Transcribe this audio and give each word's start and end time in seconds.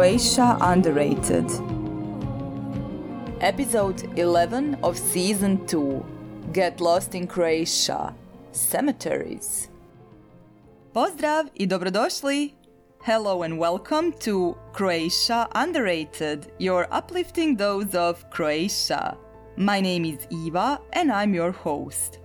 Croatia 0.00 0.56
Underrated. 0.62 1.44
Episode 3.42 4.08
11 4.18 4.78
of 4.82 4.96
Season 4.96 5.66
2 5.66 6.02
Get 6.54 6.80
Lost 6.80 7.14
in 7.14 7.26
Croatia 7.26 8.14
Cemeteries. 8.50 9.68
Pozdrav 10.94 11.50
i 11.54 11.66
dobrodošli! 11.66 12.54
Hello 13.02 13.42
and 13.42 13.58
welcome 13.58 14.12
to 14.20 14.56
Croatia 14.72 15.46
Underrated, 15.54 16.50
your 16.58 16.86
uplifting 16.90 17.54
dose 17.54 17.94
of 17.94 18.24
Croatia. 18.30 19.18
My 19.58 19.82
name 19.82 20.06
is 20.06 20.26
Eva 20.30 20.80
and 20.94 21.12
I'm 21.12 21.34
your 21.34 21.52
host. 21.52 22.20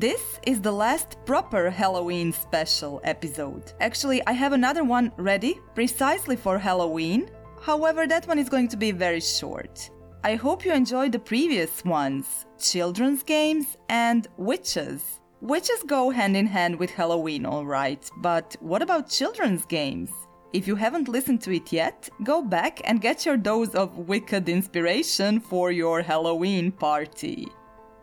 This 0.00 0.40
is 0.44 0.60
the 0.60 0.72
last 0.72 1.18
proper 1.24 1.70
Halloween 1.70 2.32
special 2.32 3.00
episode. 3.04 3.72
Actually, 3.78 4.26
I 4.26 4.32
have 4.32 4.52
another 4.52 4.82
one 4.82 5.12
ready 5.16 5.60
precisely 5.76 6.34
for 6.34 6.58
Halloween. 6.58 7.30
However, 7.62 8.04
that 8.08 8.26
one 8.26 8.40
is 8.40 8.48
going 8.48 8.66
to 8.70 8.76
be 8.76 8.90
very 8.90 9.20
short. 9.20 9.88
I 10.24 10.34
hope 10.34 10.64
you 10.64 10.72
enjoyed 10.72 11.12
the 11.12 11.20
previous 11.20 11.84
ones 11.84 12.46
children's 12.58 13.22
games 13.22 13.76
and 13.88 14.26
witches. 14.36 15.20
Witches 15.40 15.84
go 15.86 16.10
hand 16.10 16.36
in 16.36 16.46
hand 16.48 16.76
with 16.76 16.90
Halloween, 16.90 17.46
alright, 17.46 18.10
but 18.16 18.56
what 18.58 18.82
about 18.82 19.08
children's 19.08 19.64
games? 19.64 20.10
If 20.52 20.66
you 20.66 20.74
haven't 20.74 21.08
listened 21.08 21.40
to 21.42 21.52
it 21.54 21.72
yet, 21.72 22.08
go 22.24 22.42
back 22.42 22.80
and 22.82 23.00
get 23.00 23.24
your 23.24 23.36
dose 23.36 23.76
of 23.76 24.08
wicked 24.08 24.48
inspiration 24.48 25.38
for 25.38 25.70
your 25.70 26.02
Halloween 26.02 26.72
party. 26.72 27.46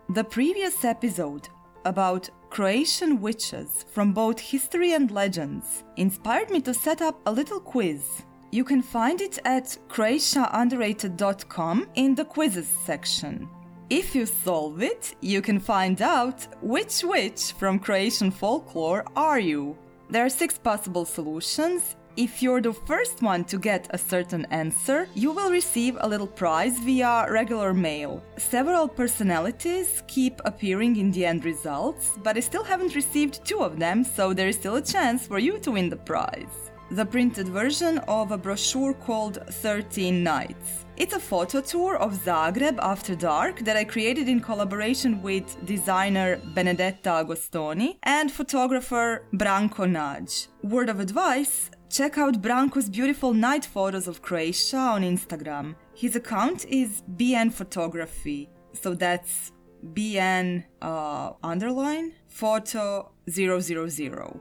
The 0.08 0.24
previous 0.24 0.86
episode 0.86 1.48
about 1.84 2.28
Croatian 2.50 3.20
witches 3.20 3.84
from 3.92 4.12
both 4.12 4.38
history 4.38 4.92
and 4.92 5.10
legends 5.10 5.84
inspired 5.96 6.50
me 6.50 6.60
to 6.60 6.74
set 6.74 7.00
up 7.00 7.20
a 7.26 7.32
little 7.32 7.60
quiz. 7.60 8.22
You 8.50 8.64
can 8.64 8.82
find 8.82 9.20
it 9.20 9.38
at 9.44 9.76
croatiaunderrated.com 9.88 11.88
in 11.94 12.14
the 12.14 12.24
quizzes 12.24 12.68
section. 12.68 13.48
If 13.88 14.14
you 14.14 14.26
solve 14.26 14.82
it, 14.82 15.14
you 15.20 15.40
can 15.40 15.58
find 15.58 16.02
out 16.02 16.46
which 16.62 17.02
witch 17.02 17.52
from 17.52 17.78
Croatian 17.78 18.30
folklore 18.30 19.04
are 19.16 19.38
you. 19.38 19.76
There 20.10 20.24
are 20.24 20.30
six 20.30 20.58
possible 20.58 21.06
solutions, 21.06 21.96
if 22.16 22.42
you're 22.42 22.60
the 22.60 22.72
first 22.72 23.22
one 23.22 23.44
to 23.44 23.58
get 23.58 23.86
a 23.90 23.98
certain 23.98 24.44
answer, 24.50 25.08
you 25.14 25.32
will 25.32 25.50
receive 25.50 25.96
a 26.00 26.08
little 26.08 26.26
prize 26.26 26.78
via 26.80 27.26
regular 27.30 27.72
mail. 27.72 28.22
Several 28.36 28.86
personalities 28.86 30.02
keep 30.06 30.40
appearing 30.44 30.96
in 30.96 31.10
the 31.10 31.24
end 31.24 31.44
results, 31.44 32.10
but 32.22 32.36
I 32.36 32.40
still 32.40 32.64
haven't 32.64 32.94
received 32.94 33.44
two 33.44 33.60
of 33.60 33.78
them, 33.78 34.04
so 34.04 34.32
there 34.32 34.48
is 34.48 34.56
still 34.56 34.76
a 34.76 34.82
chance 34.82 35.26
for 35.26 35.38
you 35.38 35.58
to 35.60 35.70
win 35.72 35.88
the 35.88 35.96
prize. 35.96 36.70
The 36.90 37.06
printed 37.06 37.48
version 37.48 37.98
of 38.00 38.32
a 38.32 38.36
brochure 38.36 38.92
called 38.92 39.38
13 39.48 40.22
Nights. 40.22 40.84
It's 40.98 41.14
a 41.14 41.18
photo 41.18 41.62
tour 41.62 41.96
of 41.96 42.12
Zagreb 42.12 42.78
after 42.82 43.14
dark 43.14 43.60
that 43.60 43.78
I 43.78 43.84
created 43.84 44.28
in 44.28 44.40
collaboration 44.40 45.22
with 45.22 45.56
designer 45.64 46.36
Benedetta 46.54 47.08
Agostoni 47.08 47.96
and 48.02 48.30
photographer 48.30 49.24
Branko 49.32 49.86
Naj. 49.88 50.48
Word 50.62 50.90
of 50.90 51.00
advice 51.00 51.70
Check 51.92 52.16
out 52.16 52.40
Branko's 52.40 52.88
beautiful 52.88 53.34
night 53.34 53.66
photos 53.66 54.08
of 54.08 54.22
Croatia 54.22 54.78
on 54.78 55.02
Instagram. 55.02 55.74
His 55.94 56.16
account 56.16 56.64
is 56.64 57.02
BN 57.18 57.52
Photography, 57.52 58.48
so 58.72 58.94
that's 58.94 59.52
BN 59.92 60.64
uh, 60.80 61.32
underline 61.42 62.14
photo 62.28 63.12
000. 63.28 64.40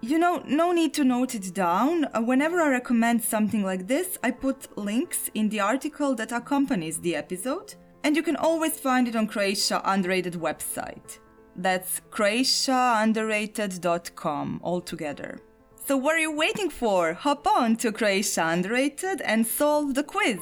You 0.00 0.18
know, 0.18 0.42
no 0.46 0.72
need 0.72 0.94
to 0.94 1.04
note 1.04 1.34
it 1.34 1.52
down. 1.52 2.06
Uh, 2.14 2.22
whenever 2.22 2.62
I 2.62 2.70
recommend 2.70 3.22
something 3.22 3.62
like 3.62 3.88
this, 3.88 4.16
I 4.22 4.30
put 4.30 4.78
links 4.78 5.28
in 5.34 5.50
the 5.50 5.60
article 5.60 6.14
that 6.14 6.32
accompanies 6.32 7.00
the 7.00 7.14
episode, 7.14 7.74
and 8.04 8.16
you 8.16 8.22
can 8.22 8.36
always 8.36 8.80
find 8.80 9.06
it 9.06 9.16
on 9.16 9.26
Croatia 9.26 9.82
Underrated 9.84 10.32
website. 10.32 11.18
That's 11.56 12.00
croatiaunderrated.com 12.10 14.60
altogether. 14.64 15.42
So 15.86 15.96
what 15.96 16.16
are 16.16 16.20
you 16.20 16.32
waiting 16.32 16.68
for? 16.68 17.12
Hop 17.12 17.46
on 17.46 17.76
to 17.76 17.92
Croatia 17.92 18.44
Underrated 18.44 19.20
and 19.20 19.46
solve 19.46 19.94
the 19.94 20.02
quiz. 20.02 20.40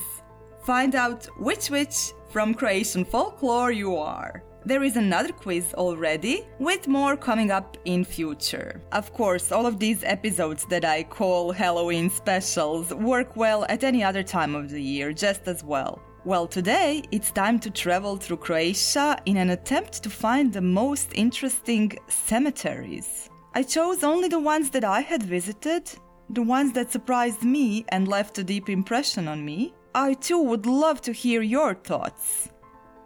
Find 0.65 0.94
out 0.94 1.27
which 1.38 1.69
witch 1.69 2.12
from 2.31 2.55
Croatian 2.55 3.05
folklore 3.05 3.71
you 3.71 3.94
are. 3.94 4.43
There 4.65 4.82
is 4.82 4.97
another 4.97 5.32
quiz 5.32 5.75
already, 5.75 6.47
with 6.59 6.88
more 6.88 7.15
coming 7.15 7.50
up 7.50 7.77
in 7.84 8.06
future. 8.06 8.81
Of 8.93 9.12
course, 9.12 9.53
all 9.53 9.66
of 9.66 9.78
these 9.78 10.03
episodes 10.03 10.65
that 10.71 10.87
I 10.87 11.03
call 11.03 11.53
Halloween 11.53 12.09
specials 12.09 12.94
work 12.94 13.37
well 13.37 13.66
at 13.69 13.84
any 13.84 14.03
other 14.03 14.22
time 14.22 14.55
of 14.55 14.71
the 14.71 14.82
year, 14.82 15.12
just 15.12 15.47
as 15.47 15.62
well. 15.62 16.00
Well, 16.25 16.47
today 16.47 17.03
it's 17.12 17.31
time 17.31 17.61
to 17.61 17.71
travel 17.71 18.16
through 18.16 18.38
Croatia 18.38 19.19
in 19.26 19.37
an 19.37 19.50
attempt 19.50 20.03
to 20.05 20.09
find 20.09 20.50
the 20.50 20.62
most 20.62 21.11
interesting 21.15 21.93
cemeteries. 22.09 23.28
I 23.57 23.63
chose 23.63 24.03
only 24.03 24.27
the 24.27 24.41
ones 24.41 24.71
that 24.71 24.83
I 24.83 25.01
had 25.01 25.23
visited, 25.23 25.89
the 26.29 26.43
ones 26.43 26.73
that 26.73 26.91
surprised 26.91 27.45
me 27.45 27.85
and 27.91 28.09
left 28.09 28.39
a 28.39 28.43
deep 28.43 28.69
impression 28.69 29.29
on 29.29 29.45
me. 29.45 29.73
I 29.95 30.15
too 30.15 30.41
would 30.41 30.67
love 30.67 31.01
to 31.03 31.13
hear 31.13 31.41
your 31.41 31.75
thoughts. 31.75 32.49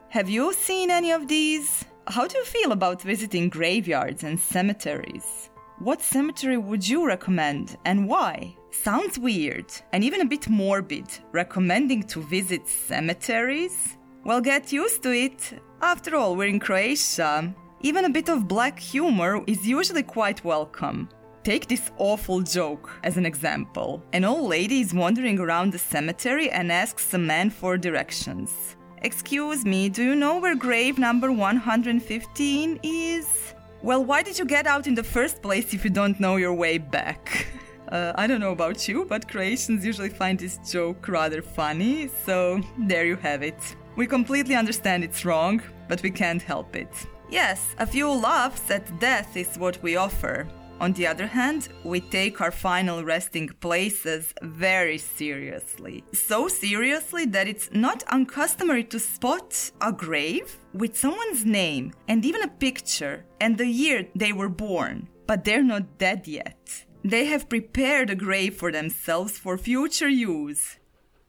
Have 0.08 0.30
you 0.30 0.54
seen 0.54 0.90
any 0.90 1.10
of 1.10 1.28
these? 1.28 1.84
How 2.06 2.26
do 2.26 2.38
you 2.38 2.46
feel 2.46 2.72
about 2.72 3.02
visiting 3.02 3.50
graveyards 3.50 4.24
and 4.24 4.40
cemeteries? 4.40 5.50
What 5.80 6.00
cemetery 6.00 6.56
would 6.56 6.88
you 6.88 7.06
recommend 7.06 7.76
and 7.84 8.08
why? 8.08 8.56
Sounds 8.70 9.18
weird 9.18 9.70
and 9.92 10.02
even 10.02 10.22
a 10.22 10.24
bit 10.24 10.48
morbid, 10.48 11.08
recommending 11.30 12.04
to 12.04 12.22
visit 12.22 12.66
cemeteries? 12.66 13.98
Well, 14.24 14.40
get 14.40 14.72
used 14.72 15.02
to 15.02 15.12
it. 15.12 15.60
After 15.82 16.16
all, 16.16 16.36
we're 16.36 16.48
in 16.48 16.58
Croatia, 16.58 17.54
even 17.80 18.04
a 18.04 18.10
bit 18.10 18.28
of 18.28 18.48
black 18.48 18.78
humor 18.78 19.42
is 19.46 19.66
usually 19.66 20.02
quite 20.02 20.44
welcome. 20.44 21.08
Take 21.44 21.68
this 21.68 21.90
awful 21.96 22.40
joke 22.40 22.90
as 23.04 23.16
an 23.16 23.24
example. 23.24 24.02
An 24.12 24.24
old 24.24 24.48
lady 24.48 24.80
is 24.80 24.92
wandering 24.92 25.38
around 25.38 25.72
the 25.72 25.78
cemetery 25.78 26.50
and 26.50 26.72
asks 26.72 27.14
a 27.14 27.18
man 27.18 27.50
for 27.50 27.78
directions. 27.78 28.76
Excuse 29.02 29.64
me, 29.64 29.88
do 29.88 30.02
you 30.02 30.16
know 30.16 30.38
where 30.40 30.56
grave 30.56 30.98
number 30.98 31.30
115 31.30 32.80
is? 32.82 33.54
Well, 33.80 34.04
why 34.04 34.24
did 34.24 34.38
you 34.38 34.44
get 34.44 34.66
out 34.66 34.88
in 34.88 34.96
the 34.96 35.04
first 35.04 35.40
place 35.40 35.72
if 35.72 35.84
you 35.84 35.90
don't 35.90 36.18
know 36.18 36.36
your 36.36 36.54
way 36.54 36.78
back? 36.78 37.46
Uh, 37.88 38.12
I 38.16 38.26
don't 38.26 38.40
know 38.40 38.52
about 38.52 38.86
you, 38.86 39.06
but 39.06 39.30
Croatians 39.30 39.82
usually 39.82 40.10
find 40.10 40.38
this 40.38 40.58
joke 40.70 41.08
rather 41.08 41.40
funny, 41.40 42.10
so 42.26 42.60
there 42.76 43.06
you 43.06 43.16
have 43.16 43.42
it. 43.42 43.56
We 43.96 44.06
completely 44.06 44.54
understand 44.56 45.04
it's 45.04 45.24
wrong, 45.24 45.62
but 45.88 46.02
we 46.02 46.10
can't 46.10 46.42
help 46.42 46.76
it. 46.76 46.90
Yes, 47.30 47.74
a 47.78 47.86
few 47.86 48.10
laughs 48.10 48.70
at 48.70 48.98
death 48.98 49.36
is 49.36 49.58
what 49.58 49.82
we 49.82 49.96
offer. 49.96 50.48
On 50.80 50.92
the 50.92 51.06
other 51.06 51.26
hand, 51.26 51.68
we 51.84 52.00
take 52.00 52.40
our 52.40 52.52
final 52.52 53.04
resting 53.04 53.48
places 53.60 54.32
very 54.42 54.96
seriously. 54.96 56.04
So 56.12 56.48
seriously 56.48 57.26
that 57.26 57.48
it's 57.48 57.68
not 57.72 58.04
uncustomary 58.12 58.84
to 58.84 58.98
spot 58.98 59.72
a 59.80 59.92
grave 59.92 60.56
with 60.72 60.96
someone's 60.96 61.44
name 61.44 61.92
and 62.06 62.24
even 62.24 62.42
a 62.42 62.48
picture 62.48 63.24
and 63.40 63.58
the 63.58 63.66
year 63.66 64.06
they 64.14 64.32
were 64.32 64.48
born, 64.48 65.08
but 65.26 65.44
they're 65.44 65.64
not 65.64 65.98
dead 65.98 66.28
yet. 66.28 66.84
They 67.04 67.26
have 67.26 67.48
prepared 67.48 68.10
a 68.10 68.14
grave 68.14 68.56
for 68.56 68.72
themselves 68.72 69.36
for 69.36 69.58
future 69.58 70.08
use. 70.08 70.78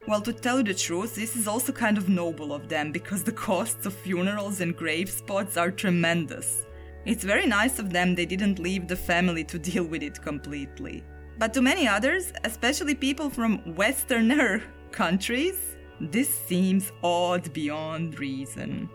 Well, 0.08 0.22
to 0.22 0.34
tell 0.34 0.58
you 0.58 0.64
the 0.64 0.74
truth, 0.74 1.16
this 1.16 1.36
is 1.36 1.48
also 1.48 1.72
kind 1.72 1.98
of 1.98 2.10
noble 2.10 2.54
of 2.54 2.70
them 2.70 2.92
because 2.92 3.24
the 3.24 3.32
costs 3.32 3.86
of 3.86 3.94
funerals 3.94 4.62
and 4.62 4.76
grave 4.76 5.10
spots 5.10 5.58
are 5.58 5.70
tremendous. 5.70 6.66
It's 7.06 7.24
very 7.24 7.46
nice 7.46 7.80
of 7.80 7.92
them 7.92 8.16
they 8.16 8.26
didn't 8.26 8.60
leave 8.60 8.88
the 8.88 8.96
family 8.96 9.44
to 9.46 9.60
deal 9.60 9.84
with 9.84 10.02
it 10.02 10.22
completely. 10.22 11.04
But 11.38 11.54
to 11.54 11.62
many 11.62 11.88
others, 11.88 12.34
especially 12.44 12.96
people 12.96 13.30
from 13.30 13.76
Westerner 13.76 14.64
countries, 14.92 15.76
this 16.00 16.30
seems 16.30 16.92
odd 17.04 17.52
beyond 17.54 18.20
reason. 18.20 18.90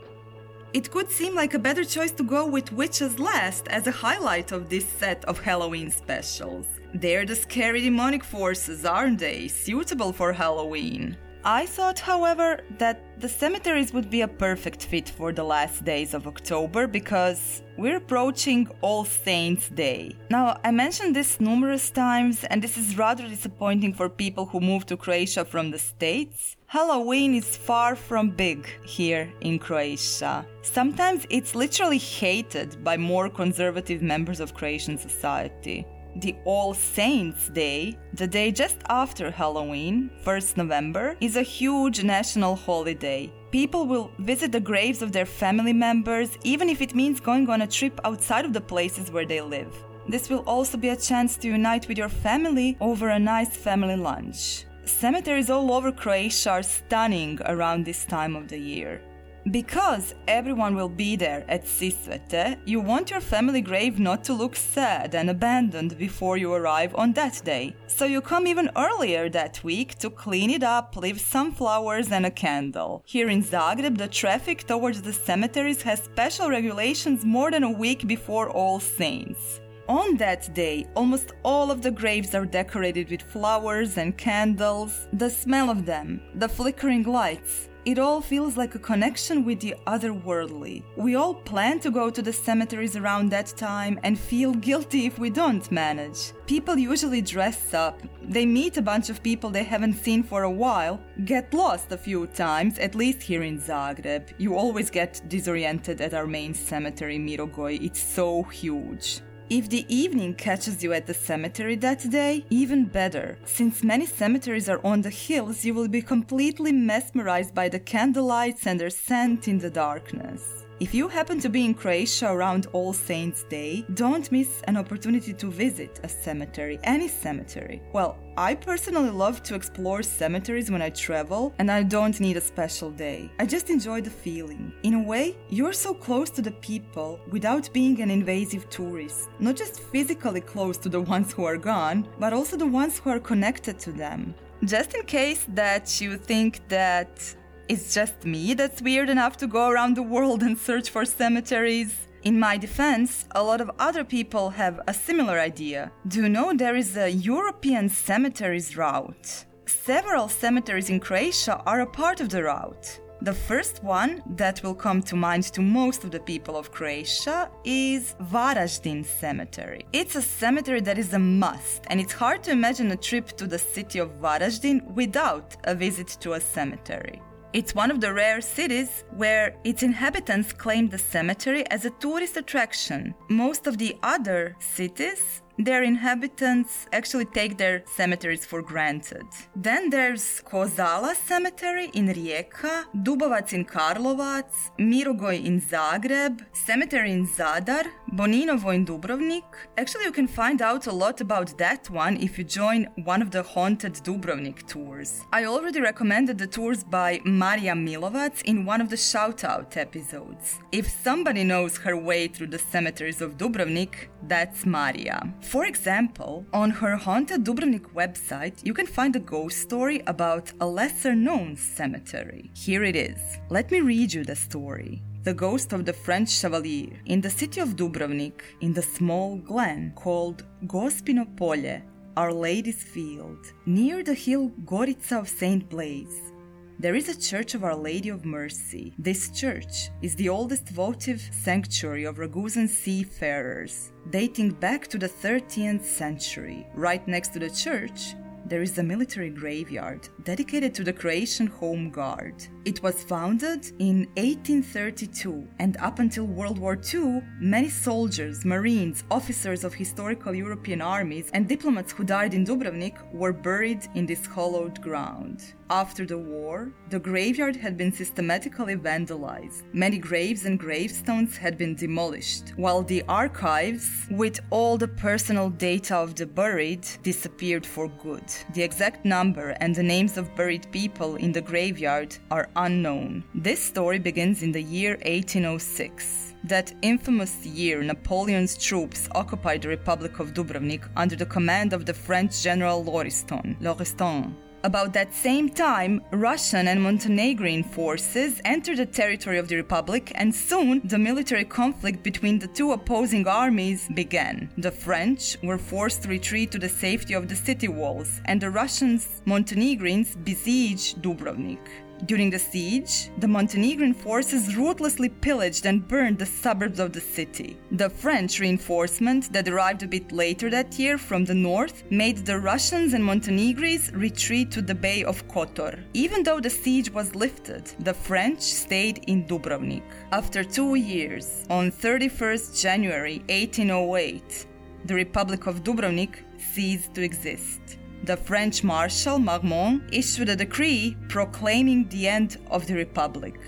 It 0.73 0.91
could 0.91 1.11
seem 1.11 1.35
like 1.35 1.55
a 1.55 1.59
better 1.59 1.85
choice 1.85 2.13
to 2.13 2.25
go 2.25 2.47
with 2.47 2.73
Witches 2.73 3.19
Last 3.21 3.69
as 3.69 3.87
a 3.87 3.93
highlight 3.93 4.53
of 4.53 4.69
this 4.69 4.89
set 4.89 5.25
of 5.27 5.39
Halloween 5.39 5.91
specials. 5.91 6.67
They're 6.95 7.27
the 7.27 7.35
scary 7.35 7.81
demonic 7.81 8.23
forces, 8.23 8.85
aren't 8.85 9.19
they? 9.19 9.49
Suitable 9.49 10.13
for 10.13 10.33
Halloween. 10.33 11.17
I 11.47 11.67
thought, 11.67 11.99
however, 11.99 12.61
that 12.79 13.21
the 13.21 13.29
cemeteries 13.29 13.93
would 13.93 14.09
be 14.09 14.23
a 14.23 14.29
perfect 14.29 14.87
fit 14.87 15.11
for 15.11 15.31
the 15.31 15.45
last 15.45 15.85
days 15.85 16.15
of 16.15 16.27
October 16.27 16.87
because 16.87 17.63
we're 17.77 17.97
approaching 17.97 18.69
All 18.81 19.05
Saints' 19.05 19.69
Day. 19.69 20.17
Now, 20.31 20.59
I 20.65 20.71
mentioned 20.71 21.15
this 21.15 21.41
numerous 21.41 21.91
times, 21.91 22.45
and 22.45 22.63
this 22.63 22.79
is 22.79 22.97
rather 22.97 23.29
disappointing 23.29 23.93
for 23.93 24.09
people 24.09 24.47
who 24.47 24.61
move 24.61 24.87
to 24.87 24.97
Croatia 24.97 25.45
from 25.45 25.71
the 25.71 25.79
States. 25.79 26.57
Halloween 26.67 27.35
is 27.35 27.57
far 27.57 27.95
from 27.95 28.31
big 28.31 28.67
here 28.87 29.31
in 29.43 29.59
Croatia. 29.59 30.47
Sometimes 30.63 31.27
it's 31.29 31.55
literally 31.55 31.99
hated 31.99 32.83
by 32.83 32.97
more 32.97 33.29
conservative 33.29 34.01
members 34.01 34.41
of 34.41 34.55
Croatian 34.55 34.97
society. 34.97 35.85
The 36.17 36.37
All 36.45 36.75
Saints 36.75 37.49
Day, 37.49 37.99
the 38.13 38.29
day 38.29 38.53
just 38.53 38.77
after 38.89 39.33
Halloween, 39.33 40.11
1st 40.25 40.57
November, 40.57 41.17
is 41.21 41.37
a 41.37 41.43
huge 41.43 42.05
national 42.05 42.55
holiday. 42.55 43.33
People 43.51 43.87
will 43.87 44.13
visit 44.21 44.53
the 44.53 44.61
graves 44.61 45.03
of 45.03 45.11
their 45.11 45.27
family 45.27 45.73
members, 45.73 46.39
even 46.45 46.69
if 46.69 46.81
it 46.81 46.95
means 46.95 47.19
going 47.19 47.51
on 47.51 47.63
a 47.63 47.67
trip 47.67 48.01
outside 48.05 48.45
of 48.45 48.53
the 48.53 48.61
places 48.61 49.11
where 49.11 49.27
they 49.27 49.41
live. 49.41 49.75
This 50.09 50.31
will 50.31 50.45
also 50.47 50.79
be 50.79 50.91
a 50.91 50.97
chance 50.97 51.37
to 51.39 51.49
unite 51.49 51.89
with 51.89 51.99
your 51.99 52.09
family 52.09 52.77
over 52.81 53.09
a 53.09 53.19
nice 53.19 53.57
family 53.57 53.97
lunch. 53.97 54.67
Cemeteries 54.85 55.51
all 55.51 55.73
over 55.73 55.91
Croatia 55.91 56.51
are 56.51 56.63
stunning 56.63 57.41
around 57.47 57.85
this 57.85 58.05
time 58.05 58.37
of 58.37 58.47
the 58.47 58.59
year. 58.59 59.03
Because 59.51 60.15
everyone 60.27 60.75
will 60.75 60.89
be 60.89 61.17
there 61.17 61.45
at 61.49 61.65
Sisvete, 61.65 62.57
you 62.65 62.81
want 62.81 63.11
your 63.11 63.21
family 63.21 63.61
grave 63.61 63.99
not 63.99 64.25
to 64.25 64.33
look 64.33 64.57
sad 64.57 65.15
and 65.15 65.29
abandoned 65.29 65.99
before 65.99 66.39
you 66.39 66.55
arrive 66.55 66.95
on 66.95 67.13
that 67.13 67.43
day. 67.45 67.77
So 67.87 68.07
you 68.07 68.23
come 68.23 68.47
even 68.47 68.71
earlier 68.75 69.29
that 69.29 69.63
week 69.63 69.99
to 69.99 70.09
clean 70.09 70.49
it 70.49 70.63
up, 70.63 70.97
leave 70.97 71.21
some 71.21 71.53
flowers 71.53 72.11
and 72.11 72.25
a 72.25 72.31
candle. 72.31 73.03
Here 73.05 73.29
in 73.29 73.43
Zagreb, 73.43 73.99
the 73.99 74.09
traffic 74.09 74.67
towards 74.67 75.03
the 75.03 75.13
cemeteries 75.13 75.83
has 75.83 76.03
special 76.03 76.49
regulations 76.49 77.27
more 77.27 77.51
than 77.51 77.65
a 77.65 77.71
week 77.71 78.07
before 78.07 78.49
All 78.49 78.81
Saints. 78.81 79.61
On 79.87 80.17
that 80.17 80.55
day, 80.55 80.87
almost 80.97 81.33
all 81.43 81.71
of 81.71 81.83
the 81.83 81.91
graves 81.91 82.35
are 82.35 82.47
decorated 82.47 83.11
with 83.11 83.21
flowers 83.21 83.99
and 83.99 84.17
candles. 84.17 85.07
The 85.13 85.29
smell 85.29 85.69
of 85.69 85.85
them, 85.85 86.23
the 86.37 86.49
flickering 86.49 87.03
lights, 87.03 87.69
it 87.85 87.99
all 87.99 88.21
feels 88.21 88.57
like 88.57 88.75
a 88.75 88.79
connection 88.79 89.45
with 89.45 89.61
the 89.61 89.75
otherworldly. 89.87 90.83
We 90.97 91.17
all 91.17 91.35
plan 91.35 91.81
to 91.81 91.91
go 91.91 92.11
to 92.11 92.23
the 92.23 92.33
cemeteries 92.33 92.97
around 92.97 93.31
that 93.31 93.49
time 93.57 94.01
and 94.03 94.19
feel 94.19 94.55
guilty 94.55 95.07
if 95.07 95.19
we 95.19 95.31
don't 95.31 95.71
manage. 95.71 96.33
People 96.47 96.79
usually 96.79 97.21
dress 97.21 97.75
up, 97.75 98.01
they 98.23 98.47
meet 98.47 98.77
a 98.77 98.83
bunch 98.83 99.11
of 99.11 99.23
people 99.23 99.51
they 99.51 99.65
haven't 99.65 99.95
seen 99.95 100.23
for 100.23 100.45
a 100.45 100.51
while, 100.51 101.01
get 101.25 101.53
lost 101.53 101.93
a 101.93 101.99
few 101.99 102.27
times, 102.29 102.79
at 102.79 102.95
least 102.95 103.23
here 103.23 103.43
in 103.43 103.61
Zagreb. 103.61 104.33
You 104.39 104.57
always 104.57 104.91
get 104.91 105.21
disoriented 105.29 106.01
at 106.01 106.15
our 106.15 106.27
main 106.27 106.55
cemetery, 106.55 107.19
Mirogoj, 107.19 107.83
it's 107.85 108.01
so 108.01 108.43
huge. 108.45 109.21
If 109.51 109.69
the 109.69 109.85
evening 109.95 110.35
catches 110.35 110.83
you 110.83 110.95
at 110.95 111.07
the 111.07 111.13
cemetery 111.13 111.77
that 111.77 112.11
day, 112.11 112.47
even 112.49 112.87
better. 112.87 113.37
Since 113.45 113.85
many 113.85 114.07
cemeteries 114.07 114.71
are 114.71 114.81
on 114.83 115.03
the 115.03 115.11
hills, 115.11 115.67
you 115.67 115.75
will 115.75 115.89
be 115.89 116.01
completely 116.01 116.73
mesmerized 116.73 117.55
by 117.55 117.69
the 117.69 117.79
candlelights 117.79 118.67
and 118.67 118.81
their 118.81 118.89
scent 118.89 119.47
in 119.47 119.59
the 119.59 119.69
darkness. 119.69 120.64
If 120.81 120.93
you 120.93 121.07
happen 121.07 121.39
to 121.39 121.49
be 121.49 121.65
in 121.65 121.73
Croatia 121.73 122.33
around 122.33 122.67
All 122.73 122.93
Saints' 122.93 123.45
Day, 123.45 123.87
don't 123.95 124.31
miss 124.33 124.61
an 124.63 124.77
opportunity 124.77 125.33
to 125.33 125.49
visit 125.49 126.01
a 126.03 126.09
cemetery, 126.09 126.81
any 126.83 127.07
cemetery. 127.07 127.81
Well, 127.93 128.19
I 128.37 128.57
personally 128.57 129.11
love 129.11 129.45
to 129.45 129.55
explore 129.55 130.03
cemeteries 130.03 130.73
when 130.73 130.83
I 130.83 130.91
travel, 130.91 131.55
and 131.61 131.71
I 131.71 131.85
don't 131.85 132.19
need 132.19 132.37
a 132.37 132.41
special 132.41 132.91
day. 132.91 133.31
I 133.39 133.47
just 133.47 133.71
enjoy 133.71 134.01
the 134.01 134.11
feeling. 134.11 134.73
In 134.83 134.95
a 134.95 135.03
way, 135.03 135.37
you're 135.49 135.73
so 135.73 135.95
close 135.95 136.29
to 136.31 136.43
the 136.43 136.51
people 136.51 137.21
without 137.31 137.73
being 137.73 138.01
an 138.01 138.11
invasive 138.11 138.69
tourist. 138.69 139.29
Not 139.39 139.55
just 139.55 139.79
physically 139.79 140.41
close 140.41 140.77
to 140.79 140.89
the 140.89 141.01
ones 141.15 141.33
who 141.33 141.45
are 141.45 141.57
gone, 141.57 142.09
but 142.19 142.33
also 142.33 142.57
the 142.57 142.67
ones 142.67 142.99
who 142.99 143.11
are 143.11 143.21
connected 143.21 143.79
to 143.79 143.93
them. 143.93 144.35
Just 144.65 144.95
in 144.95 145.05
case 145.05 145.47
that 145.51 146.01
you 146.01 146.17
think 146.17 146.67
that 146.69 147.37
it's 147.69 147.95
just 147.95 148.25
me 148.25 148.55
that's 148.55 148.83
weird 148.83 149.09
enough 149.09 149.37
to 149.39 149.47
go 149.47 149.69
around 149.69 149.97
the 149.97 150.03
world 150.03 150.43
and 150.43 150.59
search 150.59 150.91
for 150.91 151.05
cemeteries. 151.05 152.07
In 152.23 152.39
my 152.39 152.57
defense, 152.57 153.27
a 153.33 153.43
lot 153.43 153.61
of 153.61 153.71
other 153.79 154.05
people 154.05 154.51
have 154.51 154.81
a 154.87 154.95
similar 154.95 155.39
idea. 155.39 155.93
Do 156.09 156.23
you 156.23 156.29
know 156.29 156.53
there 156.55 156.77
is 156.77 156.97
a 156.97 157.11
European 157.11 157.89
cemeteries 157.89 158.77
route? 158.77 159.45
Several 159.67 160.29
cemeteries 160.29 160.91
in 160.91 161.01
Croatia 161.01 161.63
are 161.67 161.81
a 161.81 161.87
part 161.87 162.21
of 162.21 162.29
the 162.29 162.43
route. 162.45 163.01
The 163.23 163.33
first 163.33 163.83
one 163.83 164.23
that 164.37 164.63
will 164.63 164.75
come 164.75 165.03
to 165.03 165.17
mind 165.17 165.45
to 165.55 165.63
most 165.63 166.05
of 166.05 166.11
the 166.11 166.21
people 166.21 166.57
of 166.57 166.71
Croatia 166.71 167.51
is 167.65 168.15
Varaždin 168.21 169.05
Cemetery. 169.05 169.87
It's 169.93 170.17
a 170.17 170.21
cemetery 170.21 170.81
that 170.83 170.99
is 170.99 171.15
a 171.15 171.19
must, 171.19 171.85
and 171.87 172.01
it's 172.01 172.13
hard 172.13 172.43
to 172.43 172.51
imagine 172.51 172.91
a 172.91 172.97
trip 172.97 173.29
to 173.39 173.47
the 173.47 173.59
city 173.59 173.99
of 173.99 174.21
Varaždin 174.21 174.85
without 174.93 175.57
a 175.65 175.75
visit 175.75 176.09
to 176.21 176.35
a 176.35 176.41
cemetery. 176.41 177.23
It's 177.55 177.73
one 177.73 177.93
of 177.93 178.01
the 178.01 178.13
rare 178.13 178.41
cities 178.41 179.05
where 179.13 179.55
its 179.63 179.85
inhabitants 179.85 180.53
claim 180.53 180.89
the 180.89 180.99
cemetery 180.99 181.65
as 181.71 181.85
a 181.85 181.91
tourist 181.91 182.37
attraction. 182.37 183.15
Most 183.29 183.69
of 183.69 183.79
the 183.79 183.97
other 184.03 184.57
cities 184.59 185.41
their 185.59 185.83
inhabitants 185.83 186.87
actually 186.93 187.27
take 187.27 187.57
their 187.57 187.85
cemeteries 187.87 188.45
for 188.45 188.63
granted. 188.63 189.27
Then 189.55 189.91
there's 189.91 190.43
Kozala 190.45 191.15
Cemetery 191.15 191.91
in 191.95 192.09
Rijeka, 192.09 192.85
Dubovac 192.97 193.53
in 193.53 193.65
Karlovac, 193.65 194.45
Mirogoj 194.79 195.45
in 195.45 195.61
Zagreb, 195.61 196.45
Cemetery 196.53 197.13
in 197.13 197.27
Zadar, 197.27 197.87
Boninovo 198.13 198.75
in 198.75 198.85
Dubrovnik. 198.85 199.45
Actually, 199.79 200.05
you 200.05 200.13
can 200.13 200.27
find 200.27 200.63
out 200.63 200.87
a 200.87 200.93
lot 200.93 201.21
about 201.21 201.57
that 201.59 201.89
one 201.91 202.17
if 202.17 202.39
you 202.39 202.45
join 202.45 202.89
one 203.05 203.23
of 203.23 203.31
the 203.31 203.43
haunted 203.43 203.95
Dubrovnik 203.95 204.67
tours. 204.67 205.23
I 205.33 205.45
already 205.45 205.81
recommended 205.81 206.39
the 206.39 206.47
tours 206.47 206.85
by 206.85 207.21
Maria 207.25 207.75
Milovac 207.75 208.43
in 208.45 208.65
one 208.65 208.81
of 208.81 208.89
the 208.89 208.97
shoutout 208.97 209.77
episodes. 209.77 210.59
If 210.73 210.89
somebody 210.89 211.45
knows 211.45 211.77
her 211.79 211.97
way 211.97 212.29
through 212.29 212.49
the 212.49 212.59
cemeteries 212.59 213.21
of 213.21 213.37
Dubrovnik, 213.37 214.09
that's 214.29 214.65
Maria. 214.67 215.33
For 215.41 215.67
example, 215.67 216.47
on 216.53 216.71
her 216.71 216.97
Haunted 216.97 217.45
Dubrovnik 217.45 217.93
website, 217.95 218.65
you 218.65 218.75
can 218.75 218.87
find 218.87 219.15
a 219.17 219.21
ghost 219.21 219.61
story 219.61 220.03
about 220.07 220.53
a 220.61 220.67
lesser 220.67 221.15
known 221.15 221.57
cemetery. 221.57 222.51
Here 222.55 222.85
it 222.85 222.97
is. 222.97 223.19
Let 223.51 223.71
me 223.71 223.81
read 223.81 224.13
you 224.13 224.25
the 224.25 224.37
story. 224.37 225.03
The 225.25 225.35
ghost 225.35 225.73
of 225.73 225.85
the 225.85 225.93
French 225.93 226.31
chevalier 226.31 227.01
in 227.07 227.21
the 227.21 227.31
city 227.31 227.61
of 227.61 227.77
Dubrovnik, 227.77 228.43
in 228.61 228.75
the 228.75 228.83
small 228.83 229.37
glen 229.37 229.93
called 229.95 230.45
Gospino 230.67 231.25
Polje, 231.25 231.83
Our 232.17 232.33
Lady's 232.33 232.83
Field, 232.83 233.53
near 233.67 234.03
the 234.03 234.15
hill 234.15 234.51
Gorica 234.65 235.21
of 235.21 235.29
St. 235.29 235.69
Blaise. 235.69 236.34
There 236.79 236.97
is 236.97 237.09
a 237.09 237.19
Church 237.19 237.55
of 237.55 237.63
Our 237.63 237.77
Lady 237.77 238.09
of 238.09 238.25
Mercy. 238.25 238.95
This 238.99 239.31
church 239.31 239.91
is 240.03 240.17
the 240.17 240.29
oldest 240.29 240.69
votive 240.69 241.23
sanctuary 241.31 242.05
of 242.05 242.17
Ragusan 242.17 242.69
seafarers, 242.69 243.93
dating 244.11 244.51
back 244.51 244.89
to 244.89 244.99
the 244.99 245.09
13th 245.09 245.85
century. 245.85 246.67
Right 246.75 247.07
next 247.07 247.29
to 247.35 247.39
the 247.39 247.51
church 247.51 248.15
there 248.47 248.61
is 248.61 248.77
a 248.77 248.83
military 248.83 249.31
graveyard 249.31 250.09
dedicated 250.25 250.75
to 250.75 250.85
the 250.85 250.93
Croatian 250.93 251.47
Home 251.47 251.91
Guard. 251.91 252.47
It 252.65 252.83
was 252.83 253.05
founded 253.05 253.73
in 253.79 254.09
1832, 254.17 255.47
and 255.59 255.77
up 255.77 255.99
until 255.99 256.25
World 256.25 256.59
War 256.59 256.81
II, 256.95 257.23
many 257.39 257.69
soldiers, 257.69 258.43
marines, 258.47 259.05
officers 259.11 259.65
of 259.65 259.75
historical 259.75 260.35
European 260.35 260.81
armies, 260.81 261.29
and 261.35 261.47
diplomats 261.47 261.93
who 261.93 262.05
died 262.05 262.33
in 262.33 262.43
Dubrovnik 262.43 262.97
were 263.13 263.35
buried 263.35 263.87
in 263.95 264.07
this 264.07 264.25
hollowed 264.25 264.81
ground. 264.81 265.55
After 265.71 266.05
the 266.07 266.19
war, 266.19 266.73
the 266.91 267.01
graveyard 267.01 267.57
had 267.57 267.77
been 267.77 267.91
systematically 267.91 268.77
vandalized. 268.77 269.63
Many 269.73 269.99
graves 269.99 270.45
and 270.45 270.59
gravestones 270.59 271.37
had 271.37 271.59
been 271.59 271.75
demolished, 271.75 272.53
while 272.57 272.83
the 272.83 273.03
archives, 273.09 274.07
with 274.11 274.41
all 274.51 274.77
the 274.79 274.89
personal 274.89 275.51
data 275.51 275.97
of 275.97 276.15
the 276.15 276.27
buried, 276.27 276.87
disappeared 277.03 277.67
for 277.67 277.89
good. 277.89 278.25
The 278.53 278.63
exact 278.63 279.05
number 279.05 279.57
and 279.61 279.75
the 279.75 279.83
names 279.83 280.17
of 280.17 280.35
buried 280.37 280.71
people 280.71 281.17
in 281.17 281.33
the 281.33 281.41
graveyard 281.41 282.17
are 282.31 282.49
unknown. 282.57 283.25
This 283.35 283.63
story 283.63 283.99
begins 283.99 284.43
in 284.43 284.53
the 284.53 284.63
year 284.63 284.93
1806. 285.05 286.35
That 286.45 286.75
infamous 286.83 287.47
year, 287.47 287.83
Napoleon's 287.83 288.57
troops 288.57 289.09
occupied 289.15 289.63
the 289.63 289.69
Republic 289.69 290.19
of 290.21 290.35
Dubrovnik 290.35 290.83
under 290.97 291.17
the 291.17 291.27
command 291.27 291.73
of 291.73 291.87
the 291.87 291.95
French 291.95 292.43
general 292.43 292.85
Lauriston. 292.85 293.57
Lauriston. 293.61 294.35
About 294.65 294.95
that 294.95 295.13
same 295.13 295.51
time, 295.51 296.01
Russian 296.11 296.69
and 296.69 296.83
Montenegrin 296.83 297.65
forces 297.65 298.41
entered 298.47 298.79
the 298.79 298.87
territory 298.87 299.37
of 299.37 299.47
the 299.47 299.57
Republic, 299.57 300.11
and 300.15 300.35
soon 300.35 300.81
the 300.85 300.99
military 300.99 301.45
conflict 301.45 302.03
between 302.03 302.39
the 302.39 302.47
two 302.47 302.73
opposing 302.73 303.29
armies 303.29 303.87
began. 303.93 304.49
The 304.57 304.71
French 304.71 305.37
were 305.43 305.59
forced 305.59 306.05
to 306.05 306.09
retreat 306.09 306.51
to 306.53 306.59
the 306.59 306.71
safety 306.71 307.13
of 307.13 307.29
the 307.29 307.37
city 307.37 307.69
walls, 307.69 308.23
and 308.25 308.41
the 308.41 308.51
Russians, 308.51 309.21
Montenegrins, 309.27 310.17
besieged 310.17 311.03
Dubrovnik. 311.03 311.67
During 312.07 312.29
the 312.29 312.39
siege, 312.39 313.11
the 313.19 313.29
Montenegrin 313.29 313.95
forces 313.95 314.57
ruthlessly 314.57 315.09
pillaged 315.09 315.65
and 315.65 315.87
burned 315.89 316.19
the 316.19 316.27
suburbs 316.27 316.79
of 316.79 316.93
the 316.93 317.01
city. 317.01 317.57
The 317.71 317.89
French 317.89 318.41
reinforcement 318.41 319.33
that 319.33 319.49
arrived 319.49 319.85
a 319.85 319.87
bit 319.87 320.13
later 320.13 320.51
that 320.51 320.79
year 320.79 320.99
from 320.99 321.25
the 321.25 321.35
north 321.35 321.83
made 321.91 322.19
the 322.19 322.39
Russians 322.39 322.93
and 322.93 323.03
Montenegrins 323.03 323.91
retreat 323.95 324.51
to 324.51 324.61
the 324.61 324.75
Bay 324.75 325.03
of 325.05 325.27
Kotor. 325.29 325.83
Even 325.95 326.23
though 326.23 326.41
the 326.41 326.51
siege 326.51 326.91
was 326.91 327.15
lifted, 327.15 327.73
the 327.79 327.95
French 327.95 328.43
stayed 328.43 329.05
in 329.07 329.27
Dubrovnik. 329.27 329.89
After 330.13 330.45
two 330.45 330.75
years, 330.75 331.47
on 331.49 331.73
31st 331.73 332.61
January 332.61 333.19
1808, 333.31 334.47
the 334.85 334.95
Republic 334.95 335.47
of 335.47 335.65
Dubrovnik 335.65 336.17
ceased 336.37 336.93
to 336.95 337.03
exist. 337.03 337.79
The 338.05 338.19
French 338.19 338.63
Marshal 338.63 339.19
Marmont 339.19 339.83
issued 339.91 340.29
a 340.29 340.37
decree 340.37 340.95
proclaiming 341.09 341.89
the 341.89 342.07
end 342.07 342.37
of 342.51 342.67
the 342.67 342.75
Republic. 342.75 343.41